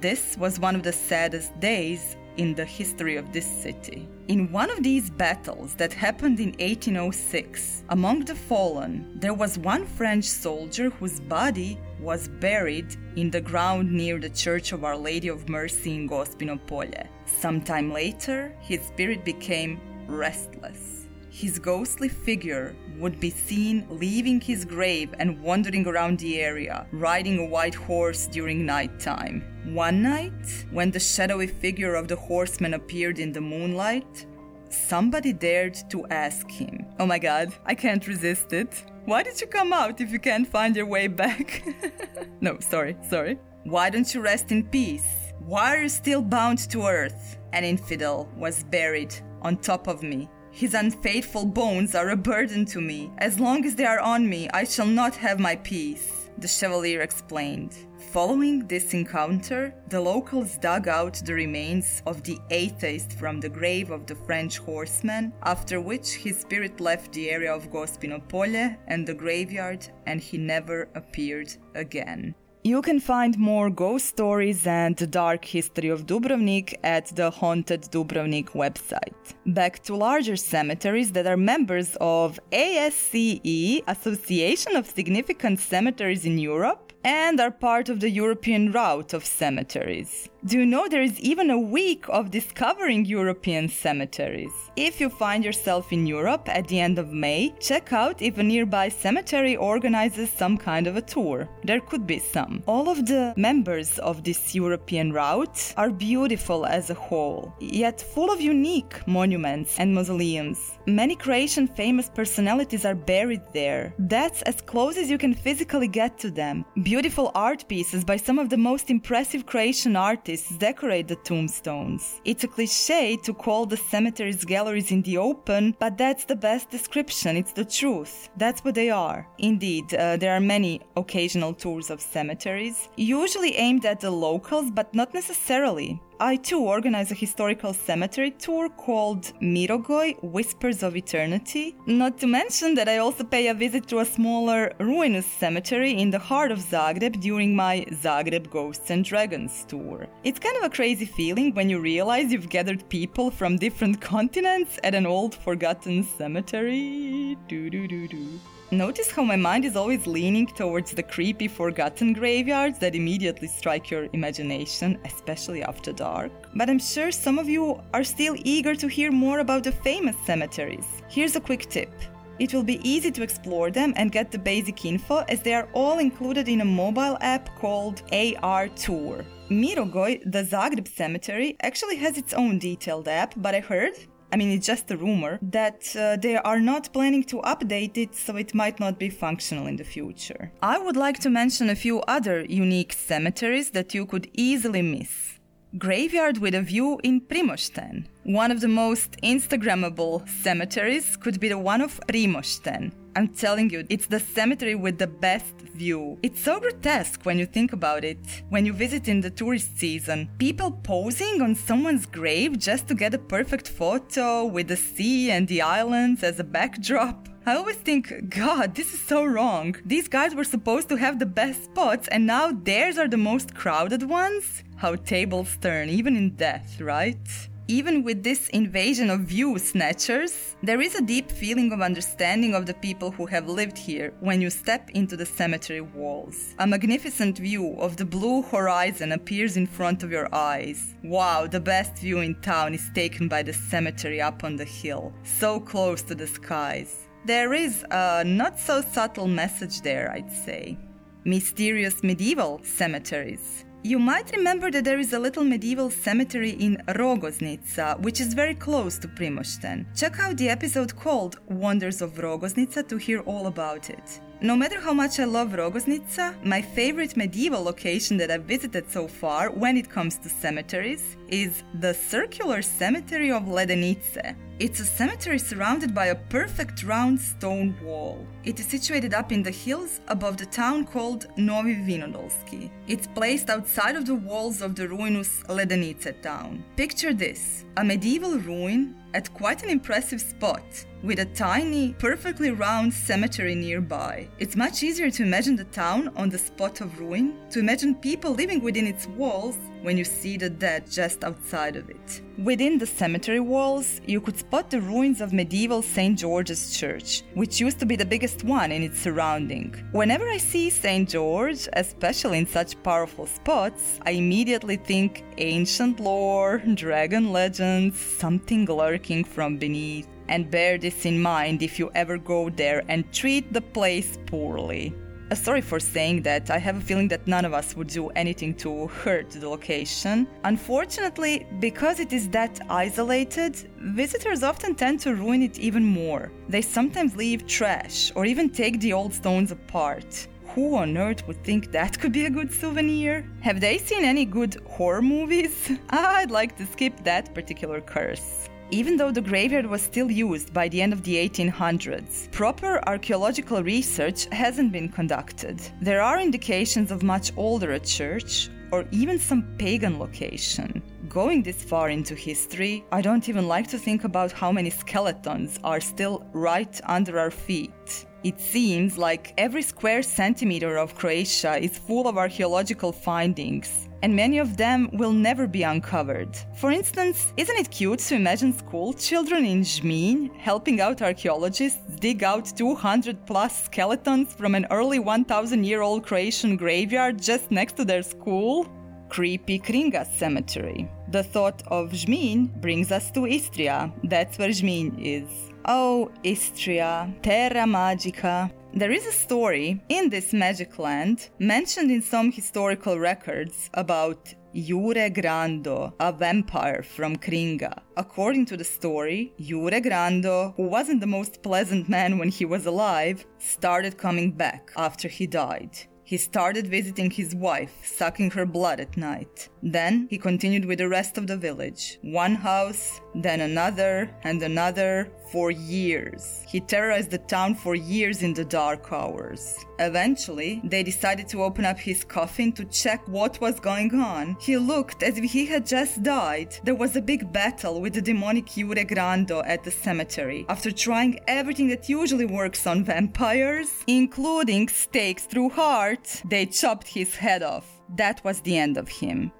This 0.00 0.36
was 0.38 0.60
one 0.60 0.76
of 0.76 0.84
the 0.84 0.92
saddest 0.92 1.58
days 1.58 2.16
in 2.36 2.54
the 2.54 2.64
history 2.64 3.16
of 3.16 3.32
this 3.32 3.44
city. 3.44 4.08
In 4.28 4.52
one 4.52 4.70
of 4.70 4.84
these 4.84 5.10
battles 5.10 5.74
that 5.74 5.92
happened 5.92 6.38
in 6.38 6.50
1806, 6.60 7.82
among 7.88 8.20
the 8.20 8.36
fallen, 8.36 9.18
there 9.18 9.34
was 9.34 9.58
one 9.58 9.84
French 9.84 10.26
soldier 10.26 10.90
whose 10.90 11.18
body 11.18 11.76
was 11.98 12.28
buried 12.28 12.94
in 13.16 13.30
the 13.30 13.40
ground 13.40 13.90
near 13.90 14.20
the 14.20 14.30
Church 14.30 14.70
of 14.70 14.84
Our 14.84 14.96
Lady 14.96 15.26
of 15.26 15.48
Mercy 15.48 15.92
in 15.92 16.06
Gospino 16.06 16.54
Polje. 16.68 17.08
Sometime 17.26 17.92
later, 17.92 18.54
his 18.60 18.80
spirit 18.82 19.24
became 19.24 19.80
restless. 20.06 21.03
His 21.36 21.58
ghostly 21.58 22.08
figure 22.08 22.76
would 22.96 23.18
be 23.18 23.28
seen 23.28 23.88
leaving 23.90 24.40
his 24.40 24.64
grave 24.64 25.12
and 25.18 25.42
wandering 25.42 25.84
around 25.84 26.20
the 26.20 26.40
area, 26.40 26.86
riding 26.92 27.40
a 27.40 27.44
white 27.44 27.74
horse 27.74 28.28
during 28.28 28.64
night 28.64 29.00
time. 29.00 29.42
One 29.74 30.00
night, 30.00 30.64
when 30.70 30.92
the 30.92 31.00
shadowy 31.00 31.48
figure 31.48 31.96
of 31.96 32.06
the 32.06 32.14
horseman 32.14 32.74
appeared 32.74 33.18
in 33.18 33.32
the 33.32 33.40
moonlight, 33.40 34.26
somebody 34.70 35.32
dared 35.32 35.76
to 35.90 36.06
ask 36.06 36.48
him, 36.48 36.86
Oh 37.00 37.06
my 37.06 37.18
god, 37.18 37.52
I 37.66 37.74
can't 37.74 38.06
resist 38.06 38.52
it. 38.52 38.84
Why 39.04 39.24
did 39.24 39.40
you 39.40 39.48
come 39.48 39.72
out 39.72 40.00
if 40.00 40.12
you 40.12 40.20
can't 40.20 40.46
find 40.46 40.76
your 40.76 40.86
way 40.86 41.08
back? 41.08 41.64
no, 42.40 42.60
sorry, 42.60 42.96
sorry. 43.10 43.40
Why 43.64 43.90
don't 43.90 44.14
you 44.14 44.20
rest 44.20 44.52
in 44.52 44.68
peace? 44.68 45.32
Why 45.40 45.74
are 45.74 45.82
you 45.82 45.88
still 45.88 46.22
bound 46.22 46.70
to 46.70 46.86
earth? 46.86 47.38
An 47.52 47.64
infidel 47.64 48.28
was 48.36 48.62
buried 48.62 49.12
on 49.42 49.56
top 49.56 49.88
of 49.88 50.04
me. 50.04 50.28
His 50.56 50.72
unfaithful 50.72 51.46
bones 51.46 51.96
are 51.96 52.10
a 52.10 52.16
burden 52.16 52.64
to 52.66 52.80
me. 52.80 53.10
As 53.18 53.40
long 53.40 53.64
as 53.66 53.74
they 53.74 53.86
are 53.86 53.98
on 53.98 54.28
me, 54.28 54.48
I 54.54 54.62
shall 54.62 54.86
not 54.86 55.16
have 55.16 55.40
my 55.40 55.56
peace, 55.56 56.30
the 56.38 56.46
Chevalier 56.46 57.00
explained. 57.00 57.74
Following 58.12 58.64
this 58.68 58.94
encounter, 58.94 59.74
the 59.88 60.00
locals 60.00 60.56
dug 60.58 60.86
out 60.86 61.14
the 61.14 61.34
remains 61.34 62.02
of 62.06 62.22
the 62.22 62.38
atheist 62.50 63.14
from 63.14 63.40
the 63.40 63.48
grave 63.48 63.90
of 63.90 64.06
the 64.06 64.14
French 64.14 64.58
horseman, 64.58 65.32
after 65.42 65.80
which 65.80 66.14
his 66.14 66.38
spirit 66.38 66.78
left 66.80 67.12
the 67.12 67.30
area 67.30 67.52
of 67.52 67.72
Gospino 67.72 68.20
Polje 68.20 68.76
and 68.86 69.04
the 69.04 69.14
graveyard 69.14 69.84
and 70.06 70.20
he 70.20 70.38
never 70.38 70.88
appeared 70.94 71.52
again. 71.74 72.32
You 72.66 72.80
can 72.80 72.98
find 72.98 73.38
more 73.38 73.68
ghost 73.68 74.06
stories 74.06 74.66
and 74.66 74.96
the 74.96 75.06
dark 75.06 75.44
history 75.44 75.90
of 75.90 76.06
Dubrovnik 76.06 76.74
at 76.82 77.14
the 77.14 77.30
Haunted 77.30 77.82
Dubrovnik 77.90 78.52
website. 78.52 79.34
Back 79.44 79.82
to 79.82 79.94
larger 79.94 80.36
cemeteries 80.36 81.12
that 81.12 81.26
are 81.26 81.36
members 81.36 81.94
of 82.00 82.40
ASCE, 82.52 83.82
Association 83.86 84.76
of 84.76 84.86
Significant 84.86 85.60
Cemeteries 85.60 86.24
in 86.24 86.38
Europe, 86.38 86.94
and 87.04 87.38
are 87.38 87.50
part 87.50 87.90
of 87.90 88.00
the 88.00 88.08
European 88.08 88.72
route 88.72 89.12
of 89.12 89.26
cemeteries. 89.26 90.30
Do 90.46 90.58
you 90.58 90.64
know 90.64 90.88
there 90.88 91.02
is 91.02 91.20
even 91.20 91.50
a 91.50 91.58
week 91.58 92.06
of 92.08 92.30
discovering 92.30 93.04
European 93.04 93.68
cemeteries? 93.68 94.63
If 94.76 95.00
you 95.00 95.08
find 95.08 95.44
yourself 95.44 95.92
in 95.92 96.04
Europe 96.04 96.48
at 96.48 96.66
the 96.66 96.80
end 96.80 96.98
of 96.98 97.12
May, 97.12 97.54
check 97.60 97.92
out 97.92 98.20
if 98.20 98.38
a 98.38 98.42
nearby 98.42 98.88
cemetery 98.88 99.56
organizes 99.56 100.30
some 100.30 100.58
kind 100.58 100.88
of 100.88 100.96
a 100.96 101.00
tour. 101.00 101.48
There 101.62 101.78
could 101.78 102.08
be 102.08 102.18
some. 102.18 102.60
All 102.66 102.88
of 102.88 103.06
the 103.06 103.34
members 103.36 104.00
of 104.00 104.24
this 104.24 104.52
European 104.52 105.12
route 105.12 105.72
are 105.76 105.90
beautiful 105.90 106.66
as 106.66 106.90
a 106.90 106.94
whole, 106.94 107.54
yet 107.60 108.00
full 108.00 108.32
of 108.32 108.40
unique 108.40 109.06
monuments 109.06 109.78
and 109.78 109.94
mausoleums. 109.94 110.58
Many 110.86 111.14
Croatian 111.14 111.68
famous 111.68 112.08
personalities 112.08 112.84
are 112.84 112.96
buried 112.96 113.42
there. 113.52 113.94
That's 114.00 114.42
as 114.42 114.60
close 114.60 114.96
as 114.96 115.08
you 115.08 115.18
can 115.18 115.34
physically 115.34 115.86
get 115.86 116.18
to 116.18 116.32
them. 116.32 116.64
Beautiful 116.82 117.30
art 117.36 117.68
pieces 117.68 118.04
by 118.04 118.16
some 118.16 118.40
of 118.40 118.50
the 118.50 118.56
most 118.56 118.90
impressive 118.90 119.46
Croatian 119.46 119.94
artists 119.94 120.56
decorate 120.58 121.06
the 121.06 121.16
tombstones. 121.16 122.20
It's 122.24 122.42
a 122.42 122.48
cliche 122.48 123.16
to 123.22 123.32
call 123.32 123.66
the 123.66 123.76
cemeteries 123.76 124.44
galleries 124.64 124.92
in 124.92 125.02
the 125.02 125.18
open, 125.18 125.76
but 125.78 125.98
that's 125.98 126.24
the 126.24 126.34
best 126.34 126.70
description. 126.70 127.36
It's 127.36 127.52
the 127.52 127.66
truth. 127.66 128.30
That's 128.38 128.64
what 128.64 128.74
they 128.74 128.88
are. 128.88 129.28
Indeed, 129.36 129.92
uh, 129.92 130.16
there 130.16 130.32
are 130.32 130.40
many 130.40 130.80
occasional 130.96 131.52
tours 131.52 131.90
of 131.90 132.00
cemeteries, 132.00 132.88
usually 132.96 133.56
aimed 133.56 133.84
at 133.84 134.00
the 134.00 134.10
locals, 134.10 134.70
but 134.70 134.94
not 134.94 135.12
necessarily. 135.12 136.00
I 136.20 136.36
too 136.36 136.60
organize 136.60 137.10
a 137.10 137.14
historical 137.14 137.74
cemetery 137.74 138.30
tour 138.30 138.68
called 138.68 139.32
Mirogoj 139.42 140.22
Whispers 140.22 140.84
of 140.84 140.96
Eternity. 140.96 141.76
Not 141.86 142.18
to 142.18 142.28
mention 142.28 142.76
that 142.76 142.88
I 142.88 142.98
also 142.98 143.24
pay 143.24 143.48
a 143.48 143.54
visit 143.54 143.88
to 143.88 143.98
a 143.98 144.04
smaller 144.04 144.72
ruinous 144.78 145.26
cemetery 145.26 145.98
in 145.98 146.10
the 146.10 146.20
heart 146.20 146.52
of 146.52 146.60
Zagreb 146.60 147.20
during 147.20 147.56
my 147.56 147.84
Zagreb 147.90 148.48
Ghosts 148.48 148.90
and 148.90 149.04
Dragons 149.04 149.64
tour. 149.66 150.06
It's 150.22 150.38
kind 150.38 150.56
of 150.56 150.62
a 150.62 150.70
crazy 150.70 151.04
feeling 151.04 151.52
when 151.52 151.68
you 151.68 151.80
realize 151.80 152.32
you've 152.32 152.48
gathered 152.48 152.88
people 152.88 153.32
from 153.32 153.56
different 153.56 154.00
continents 154.14 154.78
at 154.84 154.94
an 154.94 155.06
old 155.06 155.34
forgotten 155.34 156.04
cemetery. 156.04 157.36
Do 157.48 157.68
do 157.70 157.88
do 157.88 158.06
do. 158.06 158.40
Notice 158.74 159.08
how 159.08 159.22
my 159.22 159.36
mind 159.36 159.64
is 159.64 159.76
always 159.76 160.04
leaning 160.04 160.48
towards 160.48 160.90
the 160.90 161.02
creepy, 161.04 161.46
forgotten 161.46 162.12
graveyards 162.12 162.76
that 162.80 162.96
immediately 162.96 163.46
strike 163.46 163.88
your 163.88 164.08
imagination, 164.12 164.98
especially 165.04 165.62
after 165.62 165.92
dark. 165.92 166.32
But 166.56 166.68
I'm 166.68 166.80
sure 166.80 167.12
some 167.12 167.38
of 167.38 167.48
you 167.48 167.80
are 167.92 168.02
still 168.02 168.34
eager 168.42 168.74
to 168.74 168.88
hear 168.88 169.12
more 169.12 169.38
about 169.38 169.62
the 169.62 169.70
famous 169.70 170.16
cemeteries. 170.26 170.86
Here's 171.08 171.36
a 171.36 171.40
quick 171.40 171.70
tip. 171.70 171.92
It 172.40 172.52
will 172.52 172.64
be 172.64 172.80
easy 172.82 173.12
to 173.12 173.22
explore 173.22 173.70
them 173.70 173.94
and 173.96 174.10
get 174.10 174.32
the 174.32 174.40
basic 174.40 174.84
info 174.84 175.18
as 175.28 175.40
they 175.40 175.54
are 175.54 175.68
all 175.72 176.00
included 176.00 176.48
in 176.48 176.60
a 176.60 176.64
mobile 176.64 177.16
app 177.20 177.56
called 177.60 178.02
AR 178.12 178.66
Tour. 178.70 179.24
Mirogoj, 179.50 180.32
the 180.32 180.42
Zagreb 180.42 180.88
cemetery, 180.88 181.56
actually 181.62 181.96
has 181.96 182.18
its 182.18 182.34
own 182.34 182.58
detailed 182.58 183.06
app, 183.06 183.34
but 183.36 183.54
I 183.54 183.60
heard 183.60 183.92
I 184.34 184.36
mean, 184.36 184.50
it's 184.50 184.66
just 184.66 184.90
a 184.90 184.96
rumor 184.96 185.38
that 185.42 185.94
uh, 185.94 186.16
they 186.16 186.36
are 186.36 186.58
not 186.58 186.92
planning 186.92 187.22
to 187.26 187.36
update 187.42 187.96
it, 187.96 188.16
so 188.16 188.34
it 188.34 188.52
might 188.52 188.80
not 188.80 188.98
be 188.98 189.08
functional 189.08 189.68
in 189.68 189.76
the 189.76 189.84
future. 189.84 190.50
I 190.60 190.76
would 190.76 190.96
like 190.96 191.20
to 191.20 191.30
mention 191.30 191.70
a 191.70 191.76
few 191.76 192.00
other 192.16 192.44
unique 192.48 192.94
cemeteries 192.94 193.70
that 193.70 193.94
you 193.94 194.06
could 194.06 194.28
easily 194.32 194.82
miss. 194.82 195.38
Graveyard 195.78 196.38
with 196.38 196.56
a 196.56 196.62
view 196.62 196.98
in 197.04 197.20
Primošten. 197.20 198.06
One 198.24 198.50
of 198.50 198.60
the 198.60 198.66
most 198.66 199.12
Instagrammable 199.22 200.28
cemeteries 200.28 201.16
could 201.16 201.38
be 201.38 201.48
the 201.48 201.58
one 201.58 201.80
of 201.80 202.00
Primošten. 202.08 203.03
I'm 203.16 203.28
telling 203.28 203.70
you, 203.70 203.86
it's 203.88 204.06
the 204.06 204.18
cemetery 204.18 204.74
with 204.74 204.98
the 204.98 205.06
best 205.06 205.54
view. 205.76 206.18
It's 206.22 206.40
so 206.40 206.58
grotesque 206.58 207.20
when 207.22 207.38
you 207.38 207.46
think 207.46 207.72
about 207.72 208.04
it. 208.04 208.42
When 208.48 208.66
you 208.66 208.72
visit 208.72 209.06
in 209.06 209.20
the 209.20 209.30
tourist 209.30 209.78
season, 209.78 210.28
people 210.38 210.72
posing 210.72 211.40
on 211.40 211.54
someone's 211.54 212.06
grave 212.06 212.58
just 212.58 212.88
to 212.88 212.94
get 212.94 213.14
a 213.14 213.18
perfect 213.18 213.68
photo 213.68 214.44
with 214.44 214.66
the 214.66 214.76
sea 214.76 215.30
and 215.30 215.46
the 215.46 215.62
islands 215.62 216.24
as 216.24 216.40
a 216.40 216.44
backdrop. 216.44 217.28
I 217.46 217.54
always 217.54 217.76
think, 217.76 218.30
God, 218.30 218.74
this 218.74 218.94
is 218.94 219.00
so 219.00 219.24
wrong. 219.24 219.76
These 219.84 220.08
guys 220.08 220.34
were 220.34 220.44
supposed 220.44 220.88
to 220.88 220.96
have 220.96 221.18
the 221.18 221.26
best 221.26 221.66
spots, 221.66 222.08
and 222.08 222.26
now 222.26 222.50
theirs 222.50 222.98
are 222.98 223.06
the 223.06 223.18
most 223.18 223.54
crowded 223.54 224.02
ones? 224.02 224.64
How 224.76 224.96
tables 224.96 225.56
turn, 225.60 225.88
even 225.88 226.16
in 226.16 226.36
death, 226.36 226.80
right? 226.80 227.28
Even 227.66 228.02
with 228.02 228.22
this 228.22 228.48
invasion 228.50 229.08
of 229.08 229.20
view 229.20 229.58
snatchers, 229.58 230.54
there 230.62 230.82
is 230.82 230.94
a 230.94 231.00
deep 231.00 231.30
feeling 231.30 231.72
of 231.72 231.80
understanding 231.80 232.54
of 232.54 232.66
the 232.66 232.74
people 232.74 233.10
who 233.10 233.24
have 233.24 233.48
lived 233.48 233.78
here 233.78 234.12
when 234.20 234.42
you 234.42 234.50
step 234.50 234.90
into 234.90 235.16
the 235.16 235.24
cemetery 235.24 235.80
walls. 235.80 236.54
A 236.58 236.66
magnificent 236.66 237.38
view 237.38 237.74
of 237.78 237.96
the 237.96 238.04
blue 238.04 238.42
horizon 238.42 239.12
appears 239.12 239.56
in 239.56 239.66
front 239.66 240.02
of 240.02 240.12
your 240.12 240.28
eyes. 240.34 240.94
Wow, 241.02 241.46
the 241.46 241.58
best 241.58 241.96
view 241.96 242.18
in 242.18 242.34
town 242.42 242.74
is 242.74 242.90
taken 242.94 243.28
by 243.28 243.42
the 243.42 243.54
cemetery 243.54 244.20
up 244.20 244.44
on 244.44 244.56
the 244.56 244.66
hill, 244.66 245.14
so 245.22 245.58
close 245.58 246.02
to 246.02 246.14
the 246.14 246.26
skies. 246.26 247.08
There 247.24 247.54
is 247.54 247.82
a 247.90 248.24
not 248.24 248.60
so 248.60 248.82
subtle 248.82 249.26
message 249.26 249.80
there, 249.80 250.12
I'd 250.12 250.30
say. 250.30 250.76
Mysterious 251.24 252.02
medieval 252.02 252.60
cemeteries. 252.62 253.63
You 253.86 253.98
might 253.98 254.34
remember 254.34 254.70
that 254.70 254.84
there 254.84 254.98
is 254.98 255.12
a 255.12 255.18
little 255.18 255.44
medieval 255.44 255.90
cemetery 255.90 256.52
in 256.52 256.82
Rogoznica, 256.88 258.00
which 258.00 258.18
is 258.18 258.32
very 258.32 258.54
close 258.54 258.96
to 258.96 259.08
Primošten. 259.08 259.84
Check 259.94 260.18
out 260.20 260.38
the 260.38 260.48
episode 260.48 260.96
called 260.96 261.38
Wonders 261.50 262.00
of 262.00 262.14
Rogoznica 262.14 262.88
to 262.88 262.96
hear 262.96 263.20
all 263.26 263.46
about 263.46 263.90
it. 263.90 264.20
No 264.44 264.54
matter 264.54 264.78
how 264.78 264.92
much 264.92 265.18
I 265.20 265.24
love 265.24 265.52
Rogoznica, 265.52 266.34
my 266.44 266.60
favorite 266.60 267.16
medieval 267.16 267.62
location 267.62 268.18
that 268.18 268.30
I've 268.30 268.44
visited 268.44 268.90
so 268.90 269.08
far 269.08 269.48
when 269.48 269.78
it 269.78 269.88
comes 269.88 270.18
to 270.18 270.28
cemeteries 270.28 271.16
is 271.28 271.62
the 271.80 271.94
circular 271.94 272.60
cemetery 272.60 273.32
of 273.32 273.44
Ledenice. 273.44 274.36
It's 274.58 274.80
a 274.80 274.84
cemetery 274.84 275.38
surrounded 275.38 275.94
by 275.94 276.08
a 276.08 276.14
perfect 276.28 276.84
round 276.84 277.18
stone 277.18 277.74
wall. 277.82 278.26
It 278.44 278.60
is 278.60 278.66
situated 278.66 279.14
up 279.14 279.32
in 279.32 279.42
the 279.42 279.50
hills 279.50 280.02
above 280.08 280.36
the 280.36 280.44
town 280.44 280.84
called 280.84 281.26
Novi 281.38 281.76
Vinodolski. 281.76 282.70
It's 282.86 283.06
placed 283.06 283.48
outside 283.48 283.96
of 283.96 284.04
the 284.04 284.14
walls 284.14 284.60
of 284.60 284.74
the 284.74 284.86
ruinous 284.86 285.42
Ledenice 285.48 286.20
town. 286.20 286.62
Picture 286.76 287.14
this 287.14 287.64
a 287.78 287.82
medieval 287.82 288.36
ruin 288.38 288.94
at 289.14 289.32
quite 289.32 289.62
an 289.62 289.70
impressive 289.70 290.20
spot 290.20 290.84
with 291.04 291.18
a 291.18 291.26
tiny, 291.26 291.92
perfectly 291.98 292.50
round 292.50 292.92
cemetery 292.92 293.54
nearby. 293.54 294.26
It's 294.38 294.56
much 294.56 294.82
easier 294.82 295.10
to 295.10 295.22
imagine 295.22 295.54
the 295.54 295.64
town 295.64 296.10
on 296.16 296.30
the 296.30 296.38
spot 296.38 296.80
of 296.80 296.98
ruin, 296.98 297.36
to 297.50 297.58
imagine 297.58 297.94
people 297.94 298.32
living 298.32 298.62
within 298.62 298.86
its 298.86 299.06
walls 299.08 299.56
when 299.82 299.98
you 299.98 300.04
see 300.04 300.38
the 300.38 300.48
dead 300.48 300.90
just 300.90 301.22
outside 301.22 301.76
of 301.76 301.90
it. 301.90 302.22
Within 302.42 302.78
the 302.78 302.86
cemetery 302.86 303.38
walls, 303.38 304.00
you 304.06 304.18
could 304.18 304.38
spot 304.38 304.70
the 304.70 304.80
ruins 304.80 305.20
of 305.20 305.34
medieval 305.34 305.82
St. 305.82 306.18
George's 306.18 306.76
Church, 306.76 307.22
which 307.34 307.60
used 307.60 307.78
to 307.80 307.86
be 307.86 307.96
the 307.96 308.06
biggest 308.06 308.42
one 308.44 308.72
in 308.72 308.82
its 308.82 308.98
surrounding. 308.98 309.74
Whenever 309.92 310.26
I 310.26 310.38
see 310.38 310.70
St. 310.70 311.06
George, 311.06 311.68
especially 311.74 312.38
in 312.38 312.46
such 312.46 312.82
powerful 312.82 313.26
spots, 313.26 314.00
I 314.06 314.12
immediately 314.12 314.76
think 314.76 315.22
ancient 315.36 316.00
lore, 316.00 316.62
dragon 316.74 317.30
legends, 317.30 318.00
something 318.00 318.64
lurking 318.64 319.22
from 319.22 319.58
beneath. 319.58 320.08
And 320.28 320.50
bear 320.50 320.78
this 320.78 321.04
in 321.04 321.20
mind 321.20 321.62
if 321.62 321.78
you 321.78 321.90
ever 321.94 322.18
go 322.18 322.50
there 322.50 322.82
and 322.88 323.12
treat 323.12 323.52
the 323.52 323.60
place 323.60 324.18
poorly. 324.26 324.94
Uh, 325.30 325.34
sorry 325.34 325.62
for 325.62 325.80
saying 325.80 326.22
that. 326.22 326.50
I 326.50 326.58
have 326.58 326.76
a 326.76 326.80
feeling 326.80 327.08
that 327.08 327.26
none 327.26 327.44
of 327.44 327.54
us 327.54 327.74
would 327.74 327.88
do 327.88 328.10
anything 328.10 328.54
to 328.56 328.86
hurt 328.88 329.30
the 329.30 329.48
location. 329.48 330.26
Unfortunately, 330.44 331.46
because 331.60 331.98
it 331.98 332.12
is 332.12 332.28
that 332.30 332.60
isolated, 332.68 333.56
visitors 333.78 334.42
often 334.42 334.74
tend 334.74 335.00
to 335.00 335.14
ruin 335.14 335.42
it 335.42 335.58
even 335.58 335.84
more. 335.84 336.30
They 336.48 336.60
sometimes 336.60 337.16
leave 337.16 337.46
trash 337.46 338.12
or 338.14 338.26
even 338.26 338.50
take 338.50 338.80
the 338.80 338.92
old 338.92 339.14
stones 339.14 339.50
apart. 339.50 340.28
Who 340.54 340.76
on 340.76 340.96
earth 340.96 341.26
would 341.26 341.42
think 341.42 341.72
that 341.72 341.98
could 341.98 342.12
be 342.12 342.26
a 342.26 342.30
good 342.30 342.52
souvenir? 342.52 343.26
Have 343.40 343.60
they 343.60 343.78
seen 343.78 344.04
any 344.04 344.24
good 344.24 344.54
horror 344.68 345.02
movies? 345.02 345.72
I'd 345.90 346.30
like 346.30 346.56
to 346.58 346.66
skip 346.66 347.02
that 347.02 347.34
particular 347.34 347.80
curse 347.80 348.43
even 348.70 348.96
though 348.96 349.10
the 349.10 349.20
graveyard 349.20 349.66
was 349.66 349.82
still 349.82 350.10
used 350.10 350.52
by 350.52 350.68
the 350.68 350.80
end 350.80 350.92
of 350.92 351.02
the 351.02 351.16
1800s. 351.16 352.30
Proper 352.32 352.80
archaeological 352.86 353.62
research 353.62 354.26
hasn't 354.32 354.72
been 354.72 354.88
conducted. 354.88 355.60
There 355.80 356.02
are 356.02 356.20
indications 356.20 356.90
of 356.90 357.02
much 357.02 357.32
older 357.36 357.72
a 357.72 357.80
church 357.80 358.50
or 358.72 358.84
even 358.90 359.18
some 359.18 359.42
pagan 359.58 359.98
location. 359.98 360.82
Going 361.08 361.42
this 361.42 361.62
far 361.62 361.90
into 361.90 362.14
history, 362.14 362.84
I 362.90 363.00
don't 363.02 363.28
even 363.28 363.46
like 363.46 363.68
to 363.68 363.78
think 363.78 364.04
about 364.04 364.32
how 364.32 364.50
many 364.50 364.70
skeletons 364.70 365.60
are 365.62 365.80
still 365.80 366.26
right 366.32 366.80
under 366.84 367.18
our 367.18 367.30
feet. 367.30 368.06
It 368.24 368.40
seems 368.40 368.96
like 368.96 369.34
every 369.36 369.62
square 369.62 370.02
centimeter 370.02 370.78
of 370.78 370.94
Croatia 370.94 371.62
is 371.62 371.78
full 371.78 372.08
of 372.08 372.16
archaeological 372.16 372.90
findings, 372.90 373.88
and 374.04 374.14
many 374.14 374.36
of 374.36 374.58
them 374.58 374.90
will 374.92 375.14
never 375.14 375.46
be 375.46 375.62
uncovered. 375.62 376.28
For 376.56 376.70
instance, 376.70 377.32
isn't 377.38 377.56
it 377.56 377.70
cute 377.70 378.00
to 378.00 378.14
imagine 378.16 378.52
school 378.52 378.92
children 378.92 379.46
in 379.46 379.62
Žminj 379.62 380.36
helping 380.36 380.78
out 380.82 381.00
archaeologists 381.00 381.80
dig 382.00 382.22
out 382.22 382.44
200 382.54 383.24
plus 383.24 383.64
skeletons 383.64 384.34
from 384.34 384.54
an 384.54 384.66
early 384.70 384.98
1000 384.98 385.64
year 385.64 385.80
old 385.80 386.04
Croatian 386.04 386.58
graveyard 386.58 387.18
just 387.18 387.50
next 387.50 387.78
to 387.78 387.84
their 387.86 388.02
school? 388.02 388.66
Creepy 389.08 389.58
Kringa 389.58 390.06
Cemetery. 390.06 390.86
The 391.08 391.22
thought 391.22 391.62
of 391.68 391.92
Žminj 391.92 392.60
brings 392.60 392.92
us 392.92 393.10
to 393.12 393.24
Istria. 393.24 393.90
That's 394.02 394.36
where 394.36 394.50
Žminj 394.50 395.00
is. 395.00 395.30
Oh, 395.64 396.10
Istria, 396.22 397.10
Terra 397.22 397.64
Magica. 397.64 398.50
There 398.76 398.90
is 398.90 399.06
a 399.06 399.12
story 399.12 399.80
in 399.88 400.10
this 400.10 400.32
magic 400.32 400.80
land 400.80 401.28
mentioned 401.38 401.92
in 401.92 402.02
some 402.02 402.32
historical 402.32 402.98
records 402.98 403.70
about 403.74 404.34
Jure 404.52 405.10
Grando, 405.10 405.92
a 406.00 406.12
vampire 406.12 406.82
from 406.82 407.14
Kringa. 407.14 407.82
According 407.96 408.46
to 408.46 408.56
the 408.56 408.64
story, 408.64 409.32
Jure 409.40 409.80
Grando, 409.80 410.56
who 410.56 410.64
wasn't 410.64 411.00
the 411.00 411.06
most 411.06 411.40
pleasant 411.40 411.88
man 411.88 412.18
when 412.18 412.30
he 412.30 412.44
was 412.44 412.66
alive, 412.66 413.24
started 413.38 413.96
coming 413.96 414.32
back 414.32 414.72
after 414.76 415.06
he 415.06 415.28
died. 415.28 415.78
He 416.02 416.16
started 416.16 416.66
visiting 416.66 417.12
his 417.12 417.32
wife, 417.32 417.74
sucking 417.84 418.32
her 418.32 418.44
blood 418.44 418.80
at 418.80 418.96
night. 418.96 419.50
Then 419.64 420.08
he 420.10 420.18
continued 420.18 420.66
with 420.66 420.78
the 420.78 420.90
rest 420.90 421.16
of 421.16 421.26
the 421.26 421.38
village. 421.38 421.98
One 422.02 422.34
house, 422.34 423.00
then 423.14 423.40
another, 423.40 424.10
and 424.22 424.42
another, 424.42 425.10
for 425.32 425.50
years. 425.50 426.44
He 426.46 426.60
terrorized 426.60 427.10
the 427.10 427.18
town 427.18 427.54
for 427.54 427.74
years 427.74 428.22
in 428.22 428.34
the 428.34 428.44
dark 428.44 428.92
hours. 428.92 429.56
Eventually, 429.78 430.60
they 430.64 430.82
decided 430.82 431.28
to 431.28 431.42
open 431.42 431.64
up 431.64 431.78
his 431.78 432.04
coffin 432.04 432.52
to 432.52 432.66
check 432.66 433.08
what 433.08 433.40
was 433.40 433.58
going 433.58 433.94
on. 433.94 434.36
He 434.38 434.58
looked 434.58 435.02
as 435.02 435.16
if 435.16 435.24
he 435.24 435.46
had 435.46 435.66
just 435.66 436.02
died. 436.02 436.54
There 436.62 436.74
was 436.74 436.94
a 436.94 437.02
big 437.02 437.32
battle 437.32 437.80
with 437.80 437.94
the 437.94 438.02
demonic 438.02 438.46
Jure 438.46 438.84
Grando 438.84 439.42
at 439.46 439.64
the 439.64 439.70
cemetery. 439.70 440.44
After 440.50 440.70
trying 440.70 441.20
everything 441.26 441.68
that 441.68 441.88
usually 441.88 442.26
works 442.26 442.66
on 442.66 442.84
vampires, 442.84 443.82
including 443.86 444.68
stakes 444.68 445.24
through 445.24 445.48
heart, 445.48 446.22
they 446.26 446.44
chopped 446.44 446.88
his 446.88 447.16
head 447.16 447.42
off. 447.42 447.66
That 447.96 448.22
was 448.24 448.40
the 448.40 448.58
end 448.58 448.76
of 448.76 448.88
him. 448.88 449.32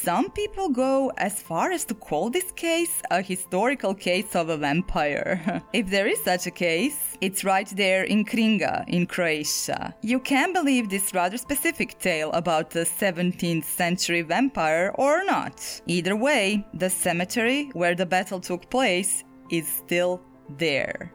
Some 0.00 0.30
people 0.30 0.70
go 0.70 1.12
as 1.18 1.40
far 1.40 1.70
as 1.70 1.84
to 1.84 1.94
call 1.94 2.30
this 2.30 2.50
case 2.52 3.02
a 3.10 3.22
historical 3.22 3.94
case 3.94 4.34
of 4.34 4.48
a 4.48 4.56
vampire. 4.56 5.62
if 5.72 5.90
there 5.90 6.08
is 6.08 6.20
such 6.24 6.46
a 6.46 6.50
case, 6.50 7.16
it's 7.20 7.44
right 7.44 7.68
there 7.76 8.02
in 8.04 8.24
Kringa, 8.24 8.84
in 8.88 9.06
Croatia. 9.06 9.94
You 10.00 10.18
can 10.18 10.52
believe 10.52 10.88
this 10.88 11.14
rather 11.14 11.36
specific 11.36 11.98
tale 12.00 12.32
about 12.32 12.70
the 12.70 12.84
17th 12.84 13.64
century 13.64 14.22
vampire 14.22 14.92
or 14.96 15.24
not. 15.24 15.60
Either 15.86 16.16
way, 16.16 16.66
the 16.74 16.90
cemetery 16.90 17.68
where 17.74 17.94
the 17.94 18.06
battle 18.06 18.40
took 18.40 18.70
place 18.70 19.22
is 19.50 19.68
still 19.68 20.22
there. 20.58 21.12